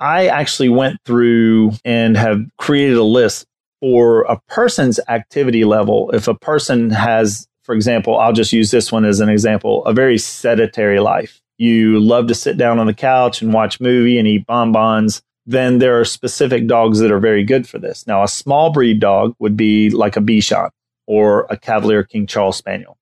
I 0.00 0.26
actually 0.28 0.68
went 0.68 0.98
through 1.04 1.72
and 1.84 2.16
have 2.16 2.40
created 2.58 2.96
a 2.96 3.04
list 3.04 3.46
for 3.80 4.22
a 4.22 4.40
person's 4.48 5.00
activity 5.08 5.64
level. 5.64 6.10
If 6.12 6.28
a 6.28 6.34
person 6.34 6.90
has, 6.90 7.46
for 7.62 7.74
example, 7.74 8.18
I'll 8.18 8.32
just 8.32 8.52
use 8.52 8.70
this 8.70 8.92
one 8.92 9.04
as 9.04 9.20
an 9.20 9.28
example, 9.28 9.84
a 9.86 9.92
very 9.92 10.18
sedentary 10.18 11.00
life. 11.00 11.40
You 11.56 12.00
love 12.00 12.26
to 12.28 12.34
sit 12.34 12.56
down 12.56 12.78
on 12.78 12.86
the 12.86 12.94
couch 12.94 13.42
and 13.42 13.52
watch 13.52 13.80
movie 13.80 14.18
and 14.18 14.28
eat 14.28 14.46
bonbons. 14.46 15.22
Then 15.48 15.78
there 15.78 15.98
are 15.98 16.04
specific 16.04 16.66
dogs 16.66 16.98
that 16.98 17.10
are 17.10 17.18
very 17.18 17.42
good 17.42 17.66
for 17.66 17.78
this. 17.78 18.06
Now, 18.06 18.22
a 18.22 18.28
small 18.28 18.70
breed 18.70 19.00
dog 19.00 19.34
would 19.38 19.56
be 19.56 19.88
like 19.88 20.14
a 20.14 20.20
Bichon 20.20 20.68
or 21.06 21.46
a 21.48 21.56
Cavalier 21.56 22.04
King 22.04 22.26
Charles 22.26 22.58
Spaniel. 22.58 22.98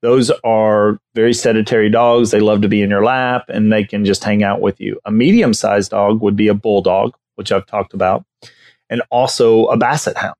Those 0.00 0.30
are 0.44 1.00
very 1.16 1.34
sedentary 1.34 1.90
dogs. 1.90 2.30
They 2.30 2.38
love 2.38 2.62
to 2.62 2.68
be 2.68 2.82
in 2.82 2.90
your 2.90 3.04
lap 3.04 3.46
and 3.48 3.72
they 3.72 3.82
can 3.82 4.04
just 4.04 4.22
hang 4.22 4.44
out 4.44 4.60
with 4.60 4.80
you. 4.80 5.00
A 5.04 5.10
medium 5.10 5.52
sized 5.52 5.90
dog 5.90 6.22
would 6.22 6.36
be 6.36 6.46
a 6.46 6.54
bulldog, 6.54 7.16
which 7.34 7.50
I've 7.50 7.66
talked 7.66 7.94
about, 7.94 8.24
and 8.88 9.02
also 9.10 9.66
a 9.66 9.76
basset 9.76 10.16
hound. 10.16 10.36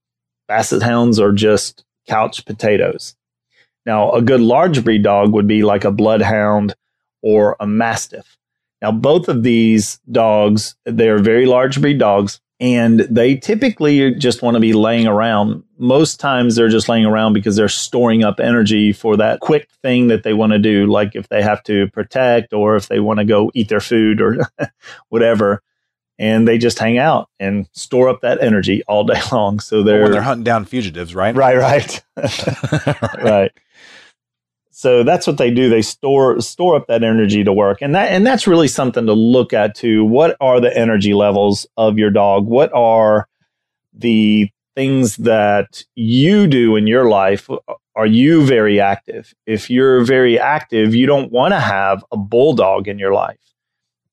Basset 0.46 0.83
hounds 0.83 1.18
are 1.18 1.33
just 1.33 1.85
couch 2.07 2.46
potatoes. 2.46 3.16
Now, 3.85 4.12
a 4.12 4.22
good 4.22 4.40
large 4.40 4.85
breed 4.85 5.02
dog 5.02 5.33
would 5.33 5.48
be 5.48 5.64
like 5.64 5.83
a 5.85 5.90
bloodhound 5.90 6.76
or 7.20 7.57
a 7.59 7.66
mastiff. 7.66 8.38
Now, 8.82 8.90
both 8.90 9.28
of 9.28 9.44
these 9.44 10.00
dogs, 10.10 10.74
they 10.84 11.08
are 11.08 11.18
very 11.18 11.46
large 11.46 11.80
breed 11.80 11.98
dogs 11.98 12.40
and 12.62 13.00
they 13.00 13.34
typically 13.36 14.14
just 14.14 14.40
want 14.40 14.54
to 14.54 14.60
be 14.60 14.72
laying 14.72 15.08
around. 15.08 15.64
Most 15.78 16.20
times 16.20 16.54
they're 16.54 16.68
just 16.68 16.88
laying 16.88 17.04
around 17.04 17.32
because 17.32 17.56
they're 17.56 17.68
storing 17.68 18.22
up 18.22 18.38
energy 18.38 18.92
for 18.92 19.16
that 19.16 19.40
quick 19.40 19.68
thing 19.82 20.06
that 20.08 20.22
they 20.22 20.32
want 20.32 20.52
to 20.52 20.60
do, 20.60 20.86
like 20.86 21.16
if 21.16 21.28
they 21.28 21.42
have 21.42 21.62
to 21.64 21.88
protect 21.88 22.52
or 22.52 22.76
if 22.76 22.86
they 22.86 23.00
want 23.00 23.18
to 23.18 23.24
go 23.24 23.50
eat 23.54 23.68
their 23.68 23.80
food 23.80 24.20
or 24.20 24.46
whatever. 25.08 25.60
And 26.20 26.46
they 26.46 26.56
just 26.56 26.78
hang 26.78 26.98
out 26.98 27.28
and 27.40 27.68
store 27.72 28.08
up 28.08 28.20
that 28.20 28.40
energy 28.40 28.84
all 28.86 29.02
day 29.02 29.20
long. 29.32 29.58
So 29.58 29.82
they're 29.82 30.02
when 30.02 30.12
they're 30.12 30.22
hunting 30.22 30.44
down 30.44 30.64
fugitives, 30.64 31.16
right? 31.16 31.34
Right, 31.34 31.56
right, 31.56 32.00
right. 33.22 33.52
So 34.74 35.04
that's 35.04 35.26
what 35.26 35.37
they 35.37 35.50
do. 35.50 35.68
They 35.68 35.82
store 35.82 36.40
store 36.40 36.76
up 36.76 36.87
that 36.87 37.04
energy 37.04 37.44
to 37.44 37.52
work, 37.52 37.82
and 37.82 37.94
that 37.94 38.11
and 38.11 38.26
that's 38.26 38.46
really 38.46 38.68
something 38.68 39.04
to 39.04 39.12
look 39.12 39.52
at 39.52 39.74
too. 39.74 40.02
What 40.04 40.35
are 40.40 40.61
the 40.61 40.74
energy 40.76 41.12
levels 41.12 41.66
of 41.76 41.98
your 41.98 42.11
dog? 42.11 42.46
What 42.46 42.72
are 42.72 43.28
the 43.92 44.48
things 44.74 45.16
that 45.18 45.85
you 45.94 46.46
do 46.46 46.76
in 46.76 46.87
your 46.87 47.11
life? 47.11 47.50
Are 47.94 48.06
you 48.06 48.46
very 48.46 48.80
active? 48.80 49.35
If 49.44 49.68
you're 49.68 50.04
very 50.04 50.38
active, 50.38 50.94
you 50.94 51.06
don't 51.06 51.30
want 51.30 51.52
to 51.52 51.61
have 51.61 52.02
a 52.11 52.16
bulldog 52.16 52.88
in 52.88 52.98
your 52.98 53.12
life. 53.12 53.38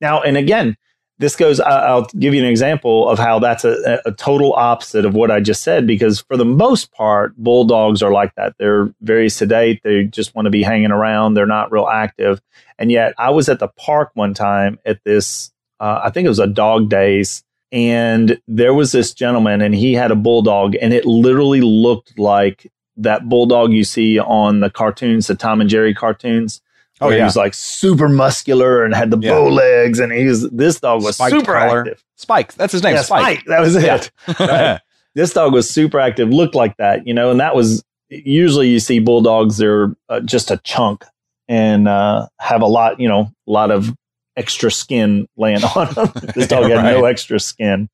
Now, 0.02 0.22
and 0.22 0.36
again, 0.36 0.76
this 1.20 1.36
goes 1.36 1.60
i'll 1.60 2.08
give 2.18 2.34
you 2.34 2.42
an 2.42 2.50
example 2.50 3.08
of 3.08 3.20
how 3.20 3.40
that's 3.40 3.64
a, 3.64 4.02
a, 4.06 4.12
total 4.14 4.54
opposite 4.54 5.06
of 5.06 5.14
what 5.14 5.30
i 5.30 5.40
just 5.40 5.62
said 5.62 5.86
because 5.86 6.22
for 6.22 6.38
the 6.38 6.46
most 6.46 6.92
part 6.92 7.36
bulldogs 7.38 8.02
are 8.02 8.12
like 8.12 8.34
that. 8.36 8.56
They're 8.58 8.94
very 9.02 9.30
sedate. 9.30 9.82
They 9.84 10.06
just 10.06 10.36
want 10.36 10.46
to 10.46 10.50
be 10.50 10.64
hanging 10.64 10.92
around. 10.92 11.34
They're 11.34 11.46
not 11.46 11.72
real 11.72 11.88
active. 11.88 12.42
And 12.78 12.92
yet 12.92 13.14
i 13.18 13.30
was 13.30 13.50
at 13.50 13.60
the 13.60 13.68
park 13.68 14.12
one 14.14 14.34
time 14.34 14.80
at 14.86 15.04
this 15.04 15.52
uh, 15.80 16.02
i 16.04 16.10
think 16.10 16.26
it 16.26 16.30
was 16.30 16.40
a 16.40 16.48
dog 16.48 16.90
days 16.90 17.44
and 17.72 18.42
there 18.48 18.74
was 18.74 18.92
this 18.92 19.14
gentleman 19.14 19.62
and 19.62 19.76
he 19.76 19.94
had 19.94 20.12
a 20.12 20.16
bulldog 20.16 20.76
and 20.82 20.94
it 20.94 21.06
literally 21.06 21.62
looked 21.62 22.18
like 22.18 22.72
that 22.98 23.28
bulldog 23.30 23.72
you 23.72 23.84
see 23.84 24.18
on 24.20 24.62
the 24.62 24.70
cartoons 24.70 25.28
the 25.28 25.36
tom 25.36 25.62
and 25.62 25.70
jerry 25.70 25.94
cartoons 25.94 26.62
Oh, 27.02 27.10
yeah. 27.10 27.18
He 27.18 27.24
was 27.24 27.36
like 27.36 27.54
super 27.54 28.10
muscular 28.10 28.84
and 28.84 28.94
had 28.94 29.12
the 29.12 29.18
yeah. 29.18 29.32
bow 29.32 29.48
legs, 29.48 30.00
and 30.00 30.12
he 30.12 30.26
was 30.26 30.50
this 30.50 30.80
dog 30.80 31.04
was 31.04 31.16
Spiked 31.16 31.32
super 31.32 31.54
collar. 31.54 31.82
active. 31.82 32.04
Spike, 32.16 32.54
that's 32.56 32.74
his 32.74 32.84
name. 32.84 32.96
Yeah, 32.96 33.04
Spike. 33.04 33.22
Spike. 33.22 33.46
That 33.46 33.62
was 33.62 33.76
it. 33.76 34.12
right? 34.40 34.82
This 35.16 35.34
dog 35.34 35.54
was 35.54 35.70
super 35.70 36.00
active, 36.00 36.30
looked 36.30 36.56
like 36.56 36.78
that, 36.78 37.08
you 37.08 37.14
know, 37.14 37.32
and 37.32 37.40
that 37.40 37.56
was 37.56 37.84
usually 38.10 38.70
you 38.70 38.80
see 38.80 39.00
bulldogs. 39.00 39.58
They're 39.58 39.96
uh, 40.10 40.20
just 40.22 40.52
a 40.52 40.58
chunk 40.58 41.06
and 41.48 41.88
uh, 41.88 42.28
have 42.40 42.62
a 42.62 42.68
lot, 42.68 43.00
you 43.00 43.08
know, 43.08 43.32
a 43.48 43.52
lot 43.52 43.72
of 43.72 43.96
extra 44.36 44.70
skin 44.72 45.28
laying 45.38 45.64
on 45.76 45.94
them. 45.94 46.12
this 46.36 46.48
dog 46.48 46.70
had 46.70 46.78
right. 46.78 46.94
no 46.94 47.06
extra 47.06 47.40
skin. 47.40 47.90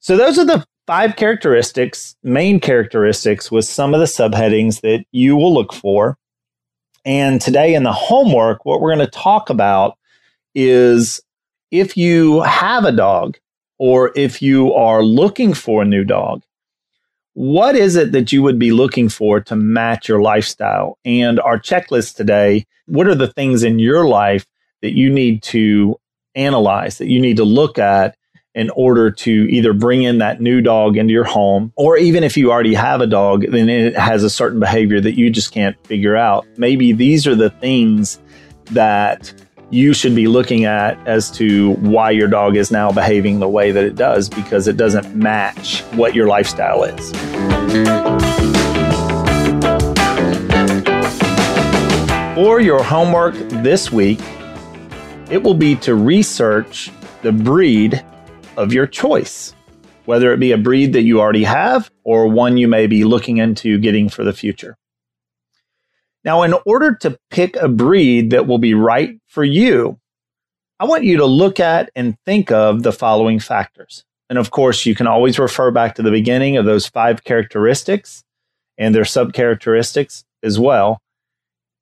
So 0.00 0.16
those 0.16 0.38
are 0.38 0.44
the 0.44 0.64
five 0.86 1.16
characteristics, 1.16 2.16
main 2.22 2.60
characteristics, 2.60 3.50
with 3.50 3.64
some 3.64 3.94
of 3.94 4.00
the 4.00 4.06
subheadings 4.06 4.80
that 4.82 5.04
you 5.12 5.36
will 5.36 5.52
look 5.52 5.72
for 5.72 6.16
and 7.08 7.40
today 7.40 7.72
in 7.72 7.84
the 7.84 7.92
homework, 7.92 8.66
what 8.66 8.82
we're 8.82 8.94
going 8.94 9.06
to 9.06 9.10
talk 9.10 9.48
about 9.48 9.96
is 10.54 11.22
if 11.70 11.96
you 11.96 12.42
have 12.42 12.84
a 12.84 12.92
dog 12.92 13.38
or 13.78 14.12
if 14.14 14.42
you 14.42 14.74
are 14.74 15.02
looking 15.02 15.54
for 15.54 15.80
a 15.80 15.86
new 15.86 16.04
dog, 16.04 16.42
what 17.32 17.76
is 17.76 17.96
it 17.96 18.12
that 18.12 18.30
you 18.30 18.42
would 18.42 18.58
be 18.58 18.72
looking 18.72 19.08
for 19.08 19.40
to 19.40 19.56
match 19.56 20.06
your 20.06 20.20
lifestyle? 20.20 20.98
And 21.02 21.40
our 21.40 21.58
checklist 21.58 22.14
today, 22.14 22.66
what 22.84 23.06
are 23.06 23.14
the 23.14 23.32
things 23.32 23.62
in 23.62 23.78
your 23.78 24.06
life 24.06 24.44
that 24.82 24.94
you 24.94 25.08
need 25.08 25.42
to 25.44 25.96
analyze, 26.34 26.98
that 26.98 27.08
you 27.08 27.22
need 27.22 27.38
to 27.38 27.44
look 27.44 27.78
at 27.78 28.17
in 28.58 28.70
order 28.70 29.08
to 29.08 29.30
either 29.30 29.72
bring 29.72 30.02
in 30.02 30.18
that 30.18 30.40
new 30.40 30.60
dog 30.60 30.96
into 30.96 31.12
your 31.12 31.22
home, 31.22 31.72
or 31.76 31.96
even 31.96 32.24
if 32.24 32.36
you 32.36 32.50
already 32.50 32.74
have 32.74 33.00
a 33.00 33.06
dog, 33.06 33.44
then 33.48 33.68
it 33.68 33.96
has 33.96 34.24
a 34.24 34.30
certain 34.30 34.58
behavior 34.58 35.00
that 35.00 35.16
you 35.16 35.30
just 35.30 35.52
can't 35.52 35.76
figure 35.86 36.16
out. 36.16 36.44
Maybe 36.56 36.92
these 36.92 37.24
are 37.28 37.36
the 37.36 37.50
things 37.50 38.18
that 38.72 39.32
you 39.70 39.94
should 39.94 40.16
be 40.16 40.26
looking 40.26 40.64
at 40.64 40.98
as 41.06 41.30
to 41.30 41.74
why 41.74 42.10
your 42.10 42.26
dog 42.26 42.56
is 42.56 42.72
now 42.72 42.90
behaving 42.90 43.38
the 43.38 43.48
way 43.48 43.70
that 43.70 43.84
it 43.84 43.94
does 43.94 44.28
because 44.28 44.66
it 44.66 44.76
doesn't 44.76 45.14
match 45.14 45.82
what 45.92 46.16
your 46.16 46.26
lifestyle 46.26 46.82
is. 46.82 47.10
For 52.34 52.60
your 52.60 52.82
homework 52.82 53.34
this 53.62 53.92
week, 53.92 54.18
it 55.30 55.40
will 55.44 55.54
be 55.54 55.76
to 55.76 55.94
research 55.94 56.90
the 57.22 57.30
breed 57.30 58.02
of 58.58 58.72
your 58.72 58.86
choice, 58.86 59.54
whether 60.04 60.32
it 60.32 60.40
be 60.40 60.52
a 60.52 60.58
breed 60.58 60.92
that 60.92 61.02
you 61.02 61.20
already 61.20 61.44
have 61.44 61.90
or 62.02 62.26
one 62.28 62.56
you 62.56 62.66
may 62.66 62.86
be 62.86 63.04
looking 63.04 63.38
into 63.38 63.78
getting 63.78 64.08
for 64.08 64.24
the 64.24 64.32
future. 64.32 64.76
Now, 66.24 66.42
in 66.42 66.54
order 66.66 66.96
to 66.96 67.16
pick 67.30 67.56
a 67.56 67.68
breed 67.68 68.30
that 68.30 68.46
will 68.46 68.58
be 68.58 68.74
right 68.74 69.18
for 69.28 69.44
you, 69.44 69.98
I 70.80 70.84
want 70.84 71.04
you 71.04 71.18
to 71.18 71.26
look 71.26 71.60
at 71.60 71.90
and 71.94 72.16
think 72.26 72.50
of 72.50 72.82
the 72.82 72.92
following 72.92 73.38
factors. 73.38 74.04
And 74.28 74.38
of 74.38 74.50
course, 74.50 74.84
you 74.84 74.94
can 74.94 75.06
always 75.06 75.38
refer 75.38 75.70
back 75.70 75.94
to 75.94 76.02
the 76.02 76.10
beginning 76.10 76.56
of 76.56 76.66
those 76.66 76.86
five 76.86 77.24
characteristics 77.24 78.24
and 78.76 78.94
their 78.94 79.04
sub 79.04 79.32
characteristics 79.32 80.24
as 80.42 80.58
well. 80.58 81.00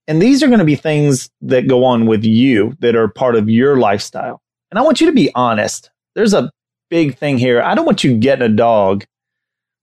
And 0.06 0.22
these 0.22 0.42
are 0.42 0.46
going 0.46 0.60
to 0.60 0.64
be 0.64 0.76
things 0.76 1.30
that 1.40 1.66
go 1.66 1.84
on 1.84 2.06
with 2.06 2.24
you 2.24 2.76
that 2.80 2.94
are 2.94 3.08
part 3.08 3.34
of 3.34 3.48
your 3.48 3.78
lifestyle. 3.78 4.40
And 4.70 4.78
I 4.78 4.82
want 4.82 5.00
you 5.00 5.06
to 5.08 5.12
be 5.12 5.30
honest. 5.34 5.90
There's 6.14 6.34
a 6.34 6.50
big 6.90 7.16
thing 7.16 7.38
here. 7.38 7.62
I 7.62 7.74
don't 7.74 7.86
want 7.86 8.04
you 8.04 8.16
getting 8.16 8.44
a 8.44 8.54
dog 8.54 9.04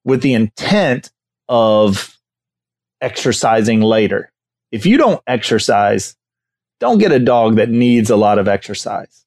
with 0.03 0.21
the 0.21 0.33
intent 0.33 1.11
of 1.47 2.17
exercising 3.01 3.81
later. 3.81 4.31
If 4.71 4.85
you 4.85 4.97
don't 4.97 5.21
exercise, 5.27 6.15
don't 6.79 6.97
get 6.97 7.11
a 7.11 7.19
dog 7.19 7.57
that 7.57 7.69
needs 7.69 8.09
a 8.09 8.15
lot 8.15 8.39
of 8.39 8.47
exercise. 8.47 9.25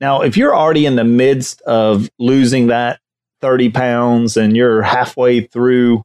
Now, 0.00 0.22
if 0.22 0.36
you're 0.36 0.54
already 0.54 0.86
in 0.86 0.96
the 0.96 1.04
midst 1.04 1.62
of 1.62 2.08
losing 2.18 2.68
that 2.68 3.00
30 3.40 3.70
pounds 3.70 4.36
and 4.36 4.56
you're 4.56 4.82
halfway 4.82 5.40
through 5.40 6.02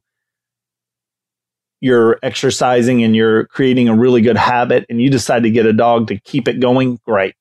your 1.80 2.18
exercising 2.22 3.02
and 3.02 3.14
you're 3.14 3.46
creating 3.46 3.88
a 3.88 3.94
really 3.94 4.22
good 4.22 4.36
habit 4.36 4.86
and 4.88 5.02
you 5.02 5.10
decide 5.10 5.42
to 5.42 5.50
get 5.50 5.66
a 5.66 5.72
dog 5.72 6.08
to 6.08 6.18
keep 6.20 6.48
it 6.48 6.60
going, 6.60 6.98
great. 7.04 7.34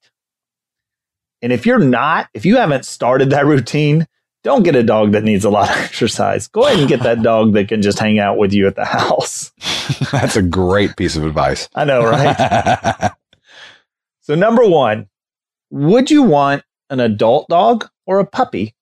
And 1.41 1.51
if 1.51 1.65
you're 1.65 1.79
not, 1.79 2.29
if 2.33 2.45
you 2.45 2.57
haven't 2.57 2.85
started 2.85 3.31
that 3.31 3.45
routine, 3.45 4.07
don't 4.43 4.63
get 4.63 4.75
a 4.75 4.83
dog 4.83 5.11
that 5.11 5.23
needs 5.23 5.45
a 5.45 5.49
lot 5.49 5.69
of 5.69 5.75
exercise. 5.83 6.47
Go 6.47 6.65
ahead 6.65 6.79
and 6.79 6.87
get 6.87 7.03
that 7.03 7.21
dog 7.21 7.53
that 7.53 7.67
can 7.67 7.81
just 7.81 7.99
hang 7.99 8.19
out 8.19 8.37
with 8.37 8.53
you 8.53 8.67
at 8.67 8.75
the 8.75 8.85
house. 8.85 9.51
That's 10.11 10.35
a 10.35 10.41
great 10.41 10.95
piece 10.97 11.15
of 11.15 11.25
advice. 11.25 11.69
I 11.75 11.85
know, 11.85 12.03
right? 12.03 13.11
so, 14.21 14.35
number 14.35 14.67
one, 14.67 15.07
would 15.69 16.11
you 16.11 16.23
want 16.23 16.63
an 16.89 16.99
adult 16.99 17.47
dog 17.49 17.89
or 18.05 18.19
a 18.19 18.25
puppy? 18.25 18.75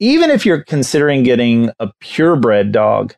Even 0.00 0.30
if 0.30 0.44
you're 0.44 0.64
considering 0.64 1.22
getting 1.22 1.70
a 1.78 1.90
purebred 2.00 2.72
dog, 2.72 3.14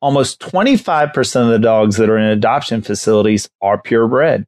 almost 0.00 0.40
25% 0.40 1.42
of 1.42 1.48
the 1.48 1.58
dogs 1.58 1.96
that 1.96 2.08
are 2.08 2.18
in 2.18 2.24
adoption 2.24 2.82
facilities 2.82 3.48
are 3.60 3.80
purebred. 3.80 4.46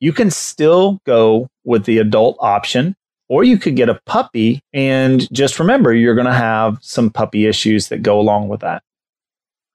You 0.00 0.12
can 0.12 0.30
still 0.30 1.00
go 1.04 1.48
with 1.64 1.84
the 1.84 1.98
adult 1.98 2.36
option 2.40 2.96
or 3.28 3.44
you 3.44 3.56
could 3.56 3.76
get 3.76 3.88
a 3.88 4.00
puppy 4.04 4.62
and 4.72 5.32
just 5.32 5.58
remember 5.58 5.94
you're 5.94 6.14
going 6.14 6.26
to 6.26 6.34
have 6.34 6.76
some 6.82 7.08
puppy 7.08 7.46
issues 7.46 7.88
that 7.88 8.02
go 8.02 8.20
along 8.20 8.48
with 8.48 8.60
that. 8.60 8.82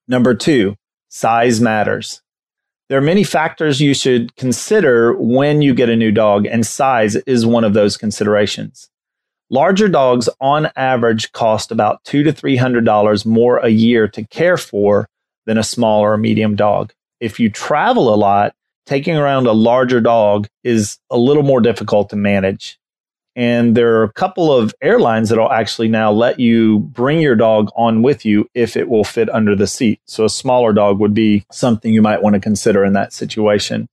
Number 0.08 0.36
two, 0.36 0.76
size 1.10 1.60
matters. 1.60 2.22
There 2.88 2.98
are 2.98 3.02
many 3.02 3.24
factors 3.24 3.82
you 3.82 3.94
should 3.94 4.36
consider 4.36 5.14
when 5.18 5.62
you 5.62 5.74
get 5.74 5.90
a 5.90 5.96
new 5.96 6.12
dog, 6.12 6.46
and 6.46 6.66
size 6.66 7.16
is 7.16 7.46
one 7.46 7.64
of 7.64 7.74
those 7.74 7.98
considerations. 7.98 8.90
Larger 9.50 9.88
dogs 9.88 10.30
on 10.40 10.70
average 10.76 11.32
cost 11.32 11.72
about 11.72 12.04
two 12.04 12.24
to 12.24 12.32
three 12.32 12.58
hundred 12.58 12.86
dollars 12.86 13.26
more 13.26 13.58
a 13.58 13.70
year 13.70 14.08
to 14.10 14.24
care 14.28 14.58
for 14.58 15.10
than 15.46 15.58
a 15.58 15.64
small 15.64 16.02
or 16.02 16.16
medium 16.16 16.56
dog. 16.56 16.94
If 17.20 17.40
you 17.40 17.50
travel 17.50 18.14
a 18.14 18.16
lot, 18.16 18.54
taking 18.88 19.18
around 19.18 19.46
a 19.46 19.54
larger 19.54 20.02
dog 20.02 20.48
is 20.64 20.98
a 21.12 21.18
little 21.18 21.44
more 21.44 21.62
difficult 21.62 22.10
to 22.10 22.16
manage. 22.16 22.80
And 23.36 23.78
there 23.78 23.98
are 23.98 24.04
a 24.04 24.12
couple 24.14 24.52
of 24.52 24.74
airlines 24.82 25.30
that'll 25.30 25.52
actually 25.52 25.90
now 25.90 26.12
let 26.12 26.40
you 26.40 26.80
bring 26.80 27.20
your 27.20 27.36
dog 27.36 27.70
on 27.76 28.02
with 28.02 28.26
you 28.26 28.50
if 28.56 28.76
it 28.76 28.90
will 28.90 29.04
fit 29.04 29.30
under 29.30 29.56
the 29.56 29.68
seat. 29.68 30.02
So 30.06 30.26
a 30.26 30.30
smaller 30.30 30.74
dog 30.74 31.00
would 31.00 31.14
be 31.14 31.46
something 31.52 31.94
you 31.94 32.02
might 32.02 32.24
want 32.24 32.34
to 32.34 32.40
consider 32.40 32.84
in 32.84 32.94
that 32.94 33.14
situation. 33.14 33.88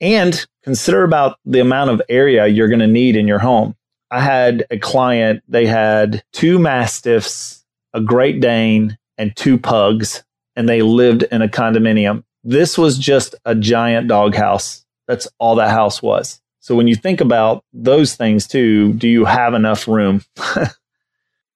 And 0.00 0.46
consider 0.62 1.04
about 1.04 1.38
the 1.44 1.60
amount 1.60 1.90
of 1.90 2.00
area 2.08 2.46
you're 2.46 2.68
going 2.68 2.80
to 2.80 2.86
need 2.86 3.16
in 3.16 3.28
your 3.28 3.38
home. 3.38 3.76
I 4.10 4.20
had 4.20 4.64
a 4.70 4.78
client, 4.78 5.42
they 5.48 5.66
had 5.66 6.22
two 6.32 6.58
mastiffs, 6.58 7.64
a 7.92 8.00
Great 8.00 8.40
Dane, 8.40 8.96
and 9.18 9.34
two 9.36 9.58
pugs, 9.58 10.22
and 10.54 10.68
they 10.68 10.80
lived 10.80 11.24
in 11.24 11.42
a 11.42 11.48
condominium. 11.48 12.24
This 12.48 12.78
was 12.78 12.96
just 12.96 13.34
a 13.44 13.56
giant 13.56 14.06
doghouse. 14.06 14.84
That's 15.08 15.26
all 15.40 15.56
that 15.56 15.70
house 15.70 16.00
was. 16.00 16.40
So 16.60 16.76
when 16.76 16.86
you 16.86 16.94
think 16.94 17.20
about 17.20 17.64
those 17.72 18.14
things 18.14 18.46
too, 18.46 18.92
do 18.92 19.08
you 19.08 19.24
have 19.24 19.52
enough 19.52 19.88
room? 19.88 20.22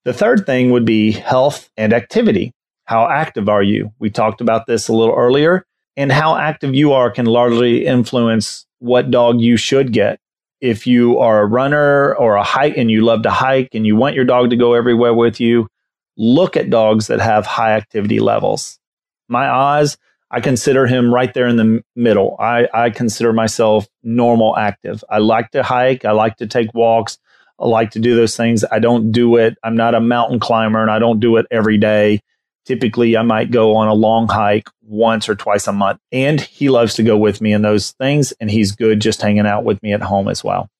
the 0.05 0.12
third 0.12 0.46
thing 0.46 0.72
would 0.72 0.85
be 0.85 1.12
health 1.12 1.70
and 1.76 1.92
activity. 1.92 2.53
How 2.87 3.09
active 3.09 3.48
are 3.48 3.62
you? 3.62 3.92
We 4.00 4.11
talked 4.11 4.40
about 4.40 4.66
this 4.66 4.88
a 4.88 4.92
little 4.92 5.14
earlier, 5.14 5.64
and 5.96 6.11
how 6.11 6.35
active 6.37 6.74
you 6.74 6.92
are 6.92 7.09
can 7.09 7.26
largely 7.26 7.87
influence 7.87 8.66
what 8.81 9.12
dog 9.12 9.40
you 9.40 9.57
should 9.57 9.92
get. 9.92 10.18
If 10.61 10.88
you 10.88 11.20
are 11.20 11.42
a 11.42 11.46
runner 11.46 12.16
or 12.16 12.35
a 12.35 12.42
hike 12.42 12.76
and 12.76 12.90
you 12.90 13.03
love 13.03 13.22
to 13.22 13.31
hike 13.31 13.76
and 13.76 13.87
you 13.87 13.94
want 13.94 14.16
your 14.16 14.24
dog 14.24 14.50
to 14.50 14.57
go 14.57 14.74
everywhere 14.74 15.14
with 15.14 15.38
you, 15.38 15.68
look 16.16 16.57
at 16.57 16.68
dogs 16.68 17.07
that 17.07 17.20
have 17.20 17.46
high 17.46 17.74
activity 17.74 18.18
levels. 18.18 18.81
My 19.29 19.48
Oz 19.48 19.96
I 20.31 20.40
consider 20.40 20.87
him 20.87 21.12
right 21.12 21.33
there 21.35 21.47
in 21.47 21.57
the 21.57 21.83
middle. 21.97 22.37
I, 22.38 22.69
I 22.73 22.90
consider 22.90 23.33
myself 23.33 23.88
normal 24.03 24.57
active. 24.57 25.03
I 25.11 25.19
like 25.19 25.51
to 25.53 25.62
hike. 25.62 26.05
I 26.05 26.12
like 26.12 26.37
to 26.37 26.47
take 26.47 26.73
walks. 26.73 27.19
I 27.59 27.66
like 27.66 27.90
to 27.90 27.99
do 27.99 28.14
those 28.14 28.37
things. 28.37 28.64
I 28.71 28.79
don't 28.79 29.11
do 29.12 29.37
it. 29.37 29.59
I'm 29.62 29.77
not 29.77 29.95
a 29.95 30.01
mountain 30.01 30.38
climber 30.38 30.81
and 30.81 30.90
I 30.90 30.99
don't 30.99 31.21
do 31.21 31.37
it 31.37 31.47
every 31.51 31.79
day. 31.79 32.21
Typically, 32.64 33.16
I 33.16 33.23
might 33.23 33.51
go 33.51 33.75
on 33.75 33.88
a 33.88 33.95
long 33.95 34.29
hike 34.29 34.69
once 34.83 35.29
or 35.29 35.35
twice 35.35 35.66
a 35.66 35.73
month. 35.73 36.01
And 36.12 36.40
he 36.40 36.69
loves 36.69 36.95
to 36.95 37.03
go 37.03 37.16
with 37.16 37.40
me 37.40 37.53
in 37.53 37.62
those 37.62 37.90
things. 37.93 38.33
And 38.40 38.51
he's 38.51 38.73
good 38.73 39.01
just 39.01 39.21
hanging 39.21 39.47
out 39.47 39.64
with 39.64 39.83
me 39.83 39.93
at 39.93 40.03
home 40.03 40.29
as 40.29 40.45
well. 40.45 40.71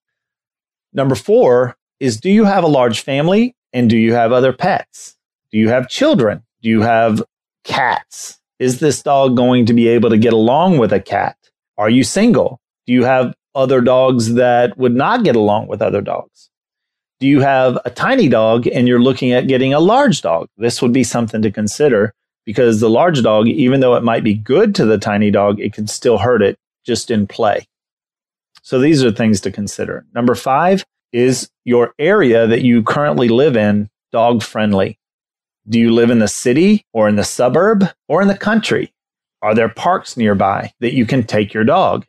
Number 0.93 1.15
four 1.15 1.77
is 1.99 2.21
do 2.21 2.31
you 2.31 2.45
have 2.45 2.65
a 2.65 2.69
large 2.69 3.01
family 3.01 3.57
and 3.73 3.91
do 3.91 3.97
you 3.97 4.15
have 4.15 4.33
other 4.33 4.53
pets? 4.53 5.17
Do 5.51 5.59
you 5.59 5.69
have 5.69 5.89
children? 5.89 6.45
Do 6.63 6.69
you 6.69 6.83
have 6.83 7.23
cats? 7.65 8.40
Is 8.61 8.79
this 8.79 9.03
dog 9.03 9.39
going 9.39 9.65
to 9.67 9.73
be 9.73 9.89
able 9.89 10.11
to 10.11 10.19
get 10.19 10.35
along 10.35 10.77
with 10.77 10.93
a 10.93 11.01
cat? 11.01 11.35
Are 11.79 11.89
you 11.89 12.05
single? 12.05 12.61
Do 12.87 12.93
you 12.93 13.05
have 13.05 13.35
other 13.55 13.81
dogs 13.81 14.35
that 14.35 14.77
would 14.77 14.95
not 14.95 15.25
get 15.25 15.35
along 15.35 15.69
with 15.69 15.81
other 15.81 16.03
dogs? 16.03 16.51
Do 17.21 17.27
you 17.27 17.41
have 17.41 17.79
a 17.87 17.91
tiny 17.91 18.29
dog 18.29 18.67
and 18.67 18.87
you're 18.87 19.01
looking 19.01 19.33
at 19.33 19.49
getting 19.49 19.73
a 19.73 19.81
large 19.81 20.21
dog? 20.21 20.47
This 20.59 20.83
would 20.83 20.93
be 20.93 21.05
something 21.05 21.41
to 21.41 21.51
consider 21.51 22.13
because 22.45 22.81
the 22.81 22.91
large 22.91 23.23
dog, 23.23 23.49
even 23.49 23.81
though 23.81 23.95
it 23.95 24.05
might 24.05 24.25
be 24.25 24.35
good 24.35 24.75
to 24.75 24.85
the 24.85 24.99
tiny 24.99 25.31
dog, 25.31 25.59
it 25.59 25.73
can 25.73 25.87
still 25.87 26.19
hurt 26.19 26.43
it 26.43 26.59
just 26.85 27.11
in 27.11 27.27
play. 27.27 27.67
So 28.63 28.79
these 28.79 29.03
are 29.03 29.11
things 29.11 29.41
to 29.41 29.51
consider. 29.51 30.05
Number 30.15 30.35
five 30.35 30.85
is 31.15 31.49
your 31.65 31.95
area 31.99 32.47
that 32.47 32.61
you 32.61 32.83
currently 32.83 33.31
live 33.31 33.57
in 33.57 33.89
dog 34.13 34.43
friendly. 34.43 34.99
Do 35.69 35.79
you 35.79 35.93
live 35.93 36.11
in 36.11 36.19
the 36.19 36.29
city 36.29 36.85
or 36.93 37.09
in 37.09 37.17
the 37.17 37.25
suburb 37.25 37.85
or 38.09 38.23
in 38.23 38.29
the 38.29 38.37
country? 38.37 38.93
Are 39.43 39.55
there 39.55 39.69
parks 39.69 40.17
nearby 40.17 40.73
that 40.81 40.95
you 40.95 41.07
can 41.07 41.23
take 41.23 41.55
your 41.55 41.65
dog? 41.65 42.07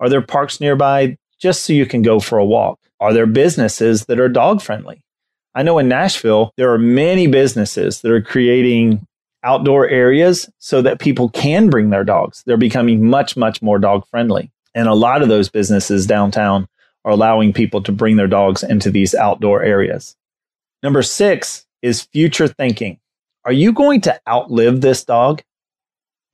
Are 0.00 0.08
there 0.08 0.22
parks 0.22 0.60
nearby 0.60 1.16
just 1.40 1.64
so 1.64 1.72
you 1.72 1.86
can 1.86 2.02
go 2.02 2.20
for 2.20 2.38
a 2.38 2.44
walk? 2.44 2.78
Are 3.00 3.12
there 3.12 3.26
businesses 3.26 4.06
that 4.06 4.20
are 4.20 4.28
dog 4.28 4.62
friendly? 4.62 5.02
I 5.54 5.62
know 5.62 5.78
in 5.78 5.88
Nashville, 5.88 6.52
there 6.56 6.72
are 6.72 6.78
many 6.78 7.26
businesses 7.26 8.00
that 8.00 8.10
are 8.10 8.22
creating 8.22 9.06
outdoor 9.44 9.88
areas 9.88 10.50
so 10.58 10.82
that 10.82 10.98
people 10.98 11.28
can 11.28 11.70
bring 11.70 11.90
their 11.90 12.02
dogs. 12.02 12.42
They're 12.46 12.56
becoming 12.56 13.08
much, 13.08 13.36
much 13.36 13.62
more 13.62 13.78
dog 13.78 14.06
friendly. 14.08 14.50
And 14.74 14.88
a 14.88 14.94
lot 14.94 15.22
of 15.22 15.28
those 15.28 15.48
businesses 15.48 16.06
downtown 16.06 16.66
are 17.04 17.12
allowing 17.12 17.52
people 17.52 17.82
to 17.82 17.92
bring 17.92 18.16
their 18.16 18.26
dogs 18.26 18.62
into 18.62 18.90
these 18.90 19.14
outdoor 19.14 19.62
areas. 19.62 20.16
Number 20.82 21.02
six, 21.02 21.63
is 21.84 22.02
future 22.02 22.48
thinking. 22.48 22.98
Are 23.44 23.52
you 23.52 23.72
going 23.72 24.02
to 24.02 24.20
outlive 24.28 24.80
this 24.80 25.04
dog? 25.04 25.42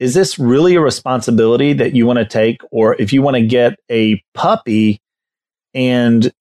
Is 0.01 0.15
this 0.15 0.39
really 0.39 0.77
a 0.77 0.81
responsibility 0.81 1.75
that 1.75 1.95
you 1.97 2.07
want 2.07 2.21
to 2.21 2.27
take? 2.27 2.63
Or 2.73 2.97
if 3.01 3.13
you 3.13 3.23
want 3.23 3.37
to 3.37 3.47
get 3.47 3.79
a 3.91 4.23
puppy, 4.35 5.03
and 5.75 6.33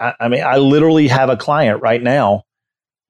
I, 0.00 0.14
I 0.20 0.28
mean, 0.28 0.44
I 0.44 0.58
literally 0.58 1.08
have 1.08 1.30
a 1.30 1.36
client 1.36 1.82
right 1.82 2.02
now, 2.02 2.44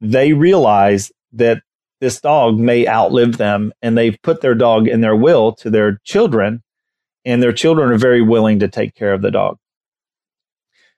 they 0.01 0.35
realize 0.35 1.13
that 1.35 1.63
this 2.01 2.21
dog 2.21 2.59
may 2.59 2.89
outlive 2.89 3.39
them 3.39 3.73
and 3.83 3.99
they've 3.99 4.19
put 4.23 4.43
their 4.43 4.57
dog 4.57 4.89
in 4.89 5.03
their 5.03 5.17
will 5.17 5.55
to 5.57 5.71
their 5.71 6.01
children 6.05 6.63
and 7.25 7.43
their 7.43 7.53
children 7.53 7.93
are 7.93 7.99
very 7.99 8.23
willing 8.23 8.61
to 8.61 8.69
take 8.69 8.95
care 8.95 9.15
of 9.15 9.23
the 9.23 9.31
dog 9.33 9.59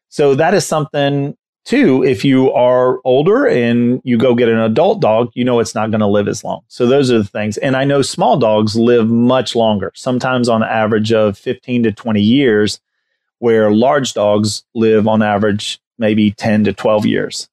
So 0.08 0.34
that 0.36 0.54
is 0.54 0.66
something 0.66 1.36
too. 1.66 2.04
If 2.04 2.24
you 2.24 2.52
are 2.52 3.00
older 3.04 3.44
and 3.44 4.00
you 4.04 4.16
go 4.16 4.34
get 4.34 4.48
an 4.48 4.58
adult 4.58 5.00
dog, 5.00 5.30
you 5.34 5.44
know 5.44 5.60
it's 5.60 5.74
not 5.74 5.90
going 5.90 6.00
to 6.00 6.06
live 6.06 6.28
as 6.28 6.44
long. 6.44 6.62
So 6.68 6.86
those 6.86 7.10
are 7.10 7.18
the 7.18 7.24
things. 7.24 7.58
And 7.58 7.76
I 7.76 7.84
know 7.84 8.00
small 8.00 8.38
dogs 8.38 8.76
live 8.76 9.08
much 9.08 9.54
longer, 9.54 9.92
sometimes 9.94 10.48
on 10.48 10.62
average 10.62 11.12
of 11.12 11.36
15 11.36 11.82
to 11.82 11.92
20 11.92 12.20
years, 12.20 12.80
where 13.40 13.70
large 13.70 14.14
dogs 14.14 14.64
live 14.74 15.06
on 15.06 15.22
average 15.22 15.80
maybe 15.98 16.30
10 16.30 16.64
to 16.64 16.72
12 16.72 17.04
years. 17.04 17.48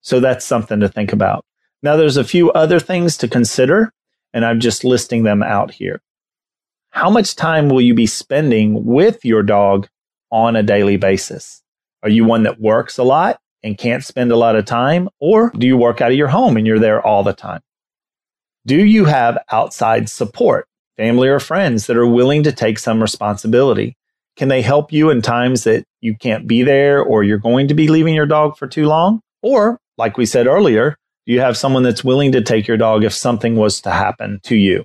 So 0.00 0.20
that's 0.20 0.44
something 0.44 0.80
to 0.80 0.88
think 0.88 1.12
about. 1.12 1.44
Now, 1.82 1.96
there's 1.96 2.16
a 2.16 2.24
few 2.24 2.50
other 2.52 2.80
things 2.80 3.16
to 3.18 3.28
consider, 3.28 3.92
and 4.32 4.44
I'm 4.44 4.60
just 4.60 4.84
listing 4.84 5.24
them 5.24 5.42
out 5.42 5.70
here. 5.70 6.00
How 6.90 7.10
much 7.10 7.36
time 7.36 7.68
will 7.68 7.80
you 7.80 7.94
be 7.94 8.06
spending 8.06 8.84
with 8.84 9.24
your 9.24 9.42
dog 9.42 9.88
on 10.30 10.56
a 10.56 10.62
daily 10.62 10.96
basis? 10.96 11.63
Are 12.04 12.10
you 12.10 12.26
one 12.26 12.42
that 12.42 12.60
works 12.60 12.98
a 12.98 13.02
lot 13.02 13.38
and 13.62 13.78
can't 13.78 14.04
spend 14.04 14.30
a 14.30 14.36
lot 14.36 14.56
of 14.56 14.66
time? 14.66 15.08
Or 15.20 15.50
do 15.56 15.66
you 15.66 15.78
work 15.78 16.02
out 16.02 16.10
of 16.12 16.18
your 16.18 16.28
home 16.28 16.58
and 16.58 16.66
you're 16.66 16.78
there 16.78 17.04
all 17.04 17.22
the 17.22 17.32
time? 17.32 17.62
Do 18.66 18.84
you 18.84 19.06
have 19.06 19.38
outside 19.50 20.10
support, 20.10 20.68
family 20.98 21.28
or 21.28 21.40
friends 21.40 21.86
that 21.86 21.96
are 21.96 22.06
willing 22.06 22.42
to 22.42 22.52
take 22.52 22.78
some 22.78 23.00
responsibility? 23.00 23.96
Can 24.36 24.48
they 24.48 24.60
help 24.60 24.92
you 24.92 25.08
in 25.08 25.22
times 25.22 25.64
that 25.64 25.84
you 26.02 26.14
can't 26.14 26.46
be 26.46 26.62
there 26.62 27.02
or 27.02 27.24
you're 27.24 27.38
going 27.38 27.68
to 27.68 27.74
be 27.74 27.88
leaving 27.88 28.14
your 28.14 28.26
dog 28.26 28.58
for 28.58 28.66
too 28.66 28.86
long? 28.86 29.20
Or 29.42 29.78
like 29.96 30.18
we 30.18 30.26
said 30.26 30.46
earlier, 30.46 30.96
do 31.26 31.32
you 31.32 31.40
have 31.40 31.56
someone 31.56 31.84
that's 31.84 32.04
willing 32.04 32.32
to 32.32 32.42
take 32.42 32.68
your 32.68 32.76
dog 32.76 33.02
if 33.02 33.14
something 33.14 33.56
was 33.56 33.80
to 33.80 33.90
happen 33.90 34.40
to 34.42 34.56
you. 34.56 34.84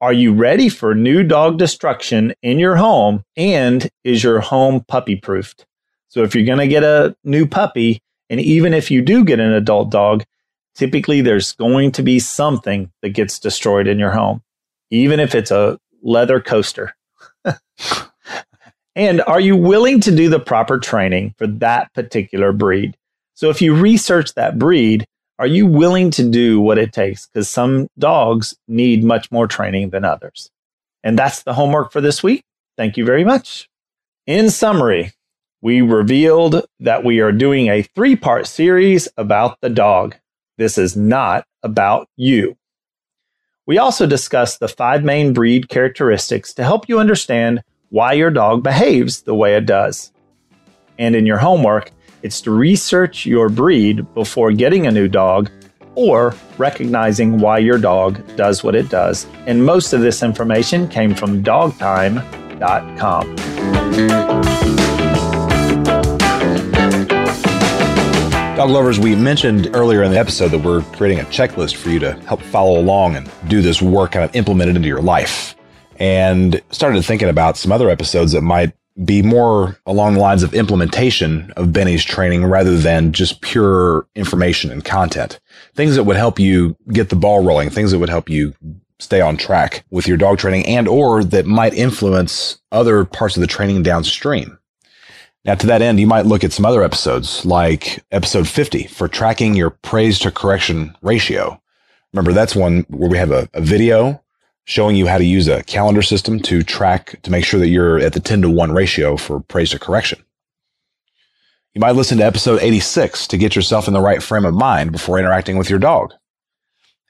Are 0.00 0.12
you 0.12 0.32
ready 0.32 0.68
for 0.68 0.94
new 0.94 1.22
dog 1.22 1.58
destruction 1.58 2.34
in 2.42 2.58
your 2.58 2.76
home? 2.76 3.22
And 3.36 3.88
is 4.02 4.24
your 4.24 4.40
home 4.40 4.84
puppy 4.88 5.14
proofed? 5.14 5.67
So 6.08 6.22
if 6.22 6.34
you're 6.34 6.46
going 6.46 6.58
to 6.58 6.68
get 6.68 6.84
a 6.84 7.16
new 7.24 7.46
puppy, 7.46 8.00
and 8.30 8.40
even 8.40 8.74
if 8.74 8.90
you 8.90 9.02
do 9.02 9.24
get 9.24 9.40
an 9.40 9.52
adult 9.52 9.90
dog, 9.90 10.24
typically 10.74 11.20
there's 11.20 11.52
going 11.52 11.92
to 11.92 12.02
be 12.02 12.18
something 12.18 12.90
that 13.02 13.10
gets 13.10 13.38
destroyed 13.38 13.86
in 13.86 13.98
your 13.98 14.10
home, 14.10 14.42
even 14.90 15.20
if 15.20 15.34
it's 15.34 15.50
a 15.50 15.78
leather 16.02 16.40
coaster. 16.40 16.94
and 18.94 19.20
are 19.22 19.40
you 19.40 19.56
willing 19.56 20.00
to 20.00 20.14
do 20.14 20.28
the 20.28 20.40
proper 20.40 20.78
training 20.78 21.34
for 21.38 21.46
that 21.46 21.92
particular 21.94 22.52
breed? 22.52 22.96
So 23.34 23.50
if 23.50 23.62
you 23.62 23.74
research 23.74 24.34
that 24.34 24.58
breed, 24.58 25.06
are 25.38 25.46
you 25.46 25.66
willing 25.66 26.10
to 26.12 26.28
do 26.28 26.60
what 26.60 26.78
it 26.78 26.92
takes? 26.92 27.26
Because 27.26 27.48
some 27.48 27.88
dogs 27.98 28.56
need 28.66 29.04
much 29.04 29.30
more 29.30 29.46
training 29.46 29.90
than 29.90 30.04
others. 30.04 30.50
And 31.04 31.18
that's 31.18 31.44
the 31.44 31.54
homework 31.54 31.92
for 31.92 32.00
this 32.00 32.22
week. 32.22 32.42
Thank 32.76 32.96
you 32.96 33.04
very 33.04 33.24
much. 33.24 33.68
In 34.26 34.50
summary, 34.50 35.12
we 35.60 35.80
revealed 35.80 36.66
that 36.80 37.04
we 37.04 37.20
are 37.20 37.32
doing 37.32 37.68
a 37.68 37.82
three 37.82 38.16
part 38.16 38.46
series 38.46 39.08
about 39.16 39.60
the 39.60 39.70
dog. 39.70 40.16
This 40.56 40.78
is 40.78 40.96
not 40.96 41.46
about 41.62 42.08
you. 42.16 42.56
We 43.66 43.78
also 43.78 44.06
discussed 44.06 44.60
the 44.60 44.68
five 44.68 45.04
main 45.04 45.32
breed 45.32 45.68
characteristics 45.68 46.54
to 46.54 46.64
help 46.64 46.88
you 46.88 46.98
understand 46.98 47.62
why 47.90 48.14
your 48.14 48.30
dog 48.30 48.62
behaves 48.62 49.22
the 49.22 49.34
way 49.34 49.56
it 49.56 49.66
does. 49.66 50.12
And 50.98 51.14
in 51.14 51.26
your 51.26 51.38
homework, 51.38 51.90
it's 52.22 52.40
to 52.42 52.50
research 52.50 53.26
your 53.26 53.48
breed 53.48 54.06
before 54.14 54.52
getting 54.52 54.86
a 54.86 54.90
new 54.90 55.06
dog 55.06 55.50
or 55.94 56.34
recognizing 56.56 57.38
why 57.38 57.58
your 57.58 57.78
dog 57.78 58.20
does 58.36 58.64
what 58.64 58.74
it 58.74 58.88
does. 58.88 59.26
And 59.46 59.64
most 59.64 59.92
of 59.92 60.00
this 60.00 60.22
information 60.22 60.88
came 60.88 61.14
from 61.14 61.42
dogtime.com. 61.42 62.16
Dog 68.58 68.70
lovers, 68.70 68.98
we 68.98 69.14
mentioned 69.14 69.70
earlier 69.72 70.02
in 70.02 70.10
the 70.10 70.18
episode 70.18 70.48
that 70.48 70.58
we're 70.58 70.82
creating 70.96 71.20
a 71.20 71.28
checklist 71.28 71.76
for 71.76 71.90
you 71.90 72.00
to 72.00 72.14
help 72.22 72.42
follow 72.42 72.80
along 72.80 73.14
and 73.14 73.30
do 73.46 73.62
this 73.62 73.80
work 73.80 74.10
kind 74.10 74.24
of 74.24 74.34
implement 74.34 74.68
it 74.68 74.74
into 74.74 74.88
your 74.88 75.00
life. 75.00 75.54
And 76.00 76.60
started 76.72 77.04
thinking 77.04 77.28
about 77.28 77.56
some 77.56 77.70
other 77.70 77.88
episodes 77.88 78.32
that 78.32 78.40
might 78.40 78.72
be 79.04 79.22
more 79.22 79.78
along 79.86 80.14
the 80.14 80.18
lines 80.18 80.42
of 80.42 80.54
implementation 80.54 81.52
of 81.52 81.72
Benny's 81.72 82.04
training 82.04 82.46
rather 82.46 82.76
than 82.76 83.12
just 83.12 83.42
pure 83.42 84.08
information 84.16 84.72
and 84.72 84.84
content. 84.84 85.38
Things 85.76 85.94
that 85.94 86.02
would 86.02 86.16
help 86.16 86.40
you 86.40 86.76
get 86.88 87.10
the 87.10 87.14
ball 87.14 87.44
rolling, 87.44 87.70
things 87.70 87.92
that 87.92 88.00
would 88.00 88.08
help 88.08 88.28
you 88.28 88.54
stay 88.98 89.20
on 89.20 89.36
track 89.36 89.84
with 89.90 90.08
your 90.08 90.16
dog 90.16 90.38
training 90.38 90.66
and 90.66 90.88
or 90.88 91.22
that 91.22 91.46
might 91.46 91.74
influence 91.74 92.58
other 92.72 93.04
parts 93.04 93.36
of 93.36 93.40
the 93.40 93.46
training 93.46 93.84
downstream. 93.84 94.58
Now, 95.48 95.54
to 95.54 95.66
that 95.68 95.80
end, 95.80 95.98
you 95.98 96.06
might 96.06 96.26
look 96.26 96.44
at 96.44 96.52
some 96.52 96.66
other 96.66 96.82
episodes 96.82 97.46
like 97.46 98.04
episode 98.10 98.46
50 98.46 98.86
for 98.88 99.08
tracking 99.08 99.54
your 99.54 99.70
praise 99.70 100.18
to 100.18 100.30
correction 100.30 100.94
ratio. 101.00 101.58
Remember, 102.12 102.34
that's 102.34 102.54
one 102.54 102.84
where 102.90 103.08
we 103.08 103.16
have 103.16 103.30
a, 103.30 103.48
a 103.54 103.62
video 103.62 104.22
showing 104.64 104.94
you 104.94 105.06
how 105.06 105.16
to 105.16 105.24
use 105.24 105.48
a 105.48 105.62
calendar 105.62 106.02
system 106.02 106.38
to 106.40 106.62
track 106.62 107.22
to 107.22 107.30
make 107.30 107.46
sure 107.46 107.58
that 107.60 107.68
you're 107.68 107.98
at 107.98 108.12
the 108.12 108.20
10 108.20 108.42
to 108.42 108.50
1 108.50 108.72
ratio 108.72 109.16
for 109.16 109.40
praise 109.40 109.70
to 109.70 109.78
correction. 109.78 110.22
You 111.72 111.80
might 111.80 111.96
listen 111.96 112.18
to 112.18 112.26
episode 112.26 112.60
86 112.60 113.26
to 113.28 113.38
get 113.38 113.56
yourself 113.56 113.88
in 113.88 113.94
the 113.94 114.02
right 114.02 114.22
frame 114.22 114.44
of 114.44 114.52
mind 114.52 114.92
before 114.92 115.18
interacting 115.18 115.56
with 115.56 115.70
your 115.70 115.78
dog. 115.78 116.12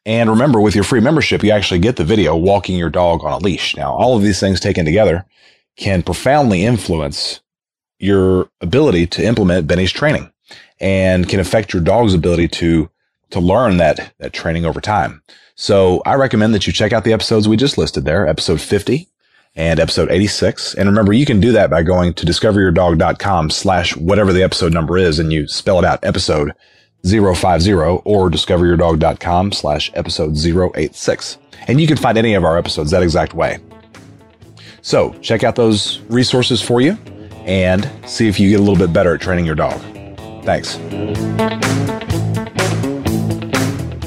And 0.07 0.31
remember, 0.31 0.61
with 0.61 0.77
your 0.77 0.85
free 0.85 1.01
membership, 1.01 1.42
you 1.42 1.51
actually 1.51 1.81
get 1.81 1.96
the 1.96 2.05
video 2.05 2.37
walking 2.37 2.79
your 2.79 2.88
dog 2.88 3.24
on 3.24 3.33
a 3.33 3.38
leash. 3.38 3.77
Now, 3.77 3.94
all 3.94 4.16
of 4.16 4.22
these 4.22 4.38
things 4.38 4.61
taken 4.61 4.85
together 4.85 5.27
can 5.77 6.05
profoundly 6.05 6.64
influence 6.64 7.40
your 7.98 8.48
ability 8.61 9.06
to 9.06 9.24
implement 9.24 9.66
Benny's 9.66 9.92
training 9.92 10.32
and 10.80 11.28
can 11.28 11.40
affect 11.40 11.72
your 11.72 11.82
dog's 11.82 12.14
ability 12.14 12.48
to, 12.48 12.90
to 13.30 13.40
learn 13.40 13.78
that, 13.78 14.12
that 14.18 14.32
training 14.32 14.64
over 14.64 14.80
time. 14.80 15.22
So 15.54 16.02
I 16.06 16.14
recommend 16.14 16.54
that 16.54 16.66
you 16.66 16.72
check 16.72 16.92
out 16.92 17.04
the 17.04 17.12
episodes 17.12 17.48
we 17.48 17.56
just 17.56 17.78
listed 17.78 18.04
there, 18.04 18.28
episode 18.28 18.61
50 18.61 19.08
and 19.56 19.80
episode 19.80 20.11
86. 20.11 20.74
And 20.74 20.88
remember, 20.88 21.12
you 21.12 21.26
can 21.26 21.40
do 21.40 21.50
that 21.52 21.68
by 21.68 21.82
going 21.82 22.14
to 22.14 22.26
discoveryourdog.com 22.26 23.50
slash 23.50 23.96
whatever 23.96 24.32
the 24.32 24.42
episode 24.44 24.72
number 24.72 24.96
is 24.96 25.18
and 25.18 25.32
you 25.32 25.48
spell 25.48 25.80
it 25.80 25.84
out 25.84 25.98
episode 26.04 26.52
050 27.04 27.72
or 27.72 28.30
discoveryourdog.com 28.30 29.52
slash 29.52 29.90
episode 29.94 30.37
086. 30.37 31.38
And 31.66 31.80
you 31.80 31.88
can 31.88 31.96
find 31.96 32.16
any 32.16 32.34
of 32.34 32.44
our 32.44 32.56
episodes 32.56 32.92
that 32.92 33.02
exact 33.02 33.34
way. 33.34 33.58
So 34.80 35.12
check 35.14 35.42
out 35.42 35.56
those 35.56 36.00
resources 36.02 36.62
for 36.62 36.80
you 36.80 36.96
and 37.48 37.90
see 38.06 38.28
if 38.28 38.38
you 38.38 38.50
get 38.50 38.61
a 38.61 38.62
little 38.62 38.76
bit 38.76 38.92
better 38.92 39.14
at 39.14 39.20
training 39.20 39.46
your 39.46 39.56
dog. 39.56 39.80
Thanks. 40.44 40.78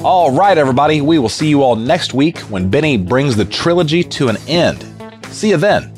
All 0.04 0.32
right, 0.32 0.58
everybody, 0.58 1.02
we 1.02 1.20
will 1.20 1.30
see 1.30 1.48
you 1.48 1.62
all 1.62 1.76
next 1.76 2.14
week 2.14 2.40
when 2.40 2.70
Benny 2.70 2.98
brings 2.98 3.36
the 3.36 3.46
trilogy 3.46 4.04
to 4.04 4.30
an 4.30 4.38
end. 4.48 4.86
See 5.28 5.50
you 5.50 5.58
then. 5.58 5.94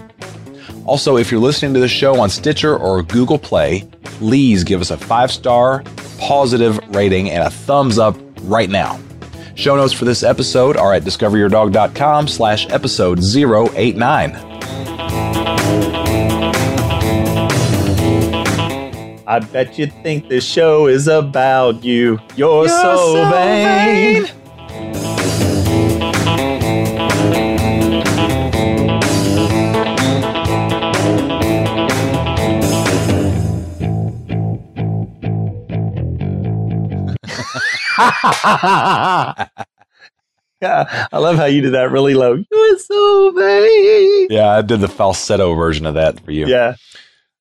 Also, 0.85 1.17
if 1.17 1.31
you're 1.31 1.39
listening 1.39 1.73
to 1.73 1.79
the 1.79 1.87
show 1.87 2.19
on 2.19 2.29
Stitcher 2.29 2.75
or 2.75 3.03
Google 3.03 3.39
Play, 3.39 3.87
please 4.03 4.63
give 4.63 4.81
us 4.81 4.91
a 4.91 4.97
five 4.97 5.31
star 5.31 5.83
positive 6.19 6.79
rating 6.89 7.29
and 7.29 7.43
a 7.43 7.49
thumbs 7.49 7.97
up 7.97 8.17
right 8.43 8.69
now. 8.69 8.99
Show 9.55 9.75
notes 9.75 9.93
for 9.93 10.05
this 10.05 10.23
episode 10.23 10.77
are 10.77 10.93
at 10.93 11.03
discoveryourdog.com 11.03 12.27
slash 12.27 12.69
episode 12.69 13.19
089. 13.23 14.52
I 19.25 19.39
bet 19.39 19.79
you 19.79 19.87
think 19.87 20.27
this 20.27 20.45
show 20.45 20.87
is 20.87 21.07
about 21.07 21.83
you. 21.83 22.19
You're, 22.35 22.65
You're 22.65 22.67
so, 22.67 23.13
so, 23.13 23.29
vain. 23.29 24.25
vain. 24.25 24.33
yeah, 40.61 41.07
I 41.11 41.17
love 41.17 41.37
how 41.37 41.45
you 41.45 41.61
did 41.61 41.73
that 41.73 41.91
really 41.91 42.13
low. 42.13 42.43
You're 42.51 42.79
so 42.79 43.31
vain. 43.31 44.27
Yeah, 44.29 44.49
I 44.49 44.61
did 44.61 44.81
the 44.81 44.89
falsetto 44.89 45.53
version 45.53 45.85
of 45.85 45.93
that 45.93 46.19
for 46.19 46.31
you. 46.31 46.47
Yeah. 46.47 46.75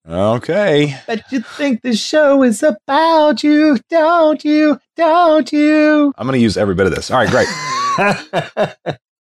Okay. 0.09 0.99
But 1.07 1.23
you 1.31 1.41
think 1.41 1.83
the 1.83 1.95
show 1.95 2.43
is 2.43 2.63
about 2.63 3.45
you, 3.45 3.79
don't 3.89 4.45
you? 4.45 4.79
Don't 4.97 5.53
you? 5.53 6.13
I'm 6.19 6.27
going 6.27 6.39
to 6.39 6.43
use 6.43 6.57
every 6.57 6.75
bit 6.75 6.87
of 6.87 6.95
this. 6.95 7.11
All 7.11 7.19
right, 7.19 7.31
great. 7.31 7.49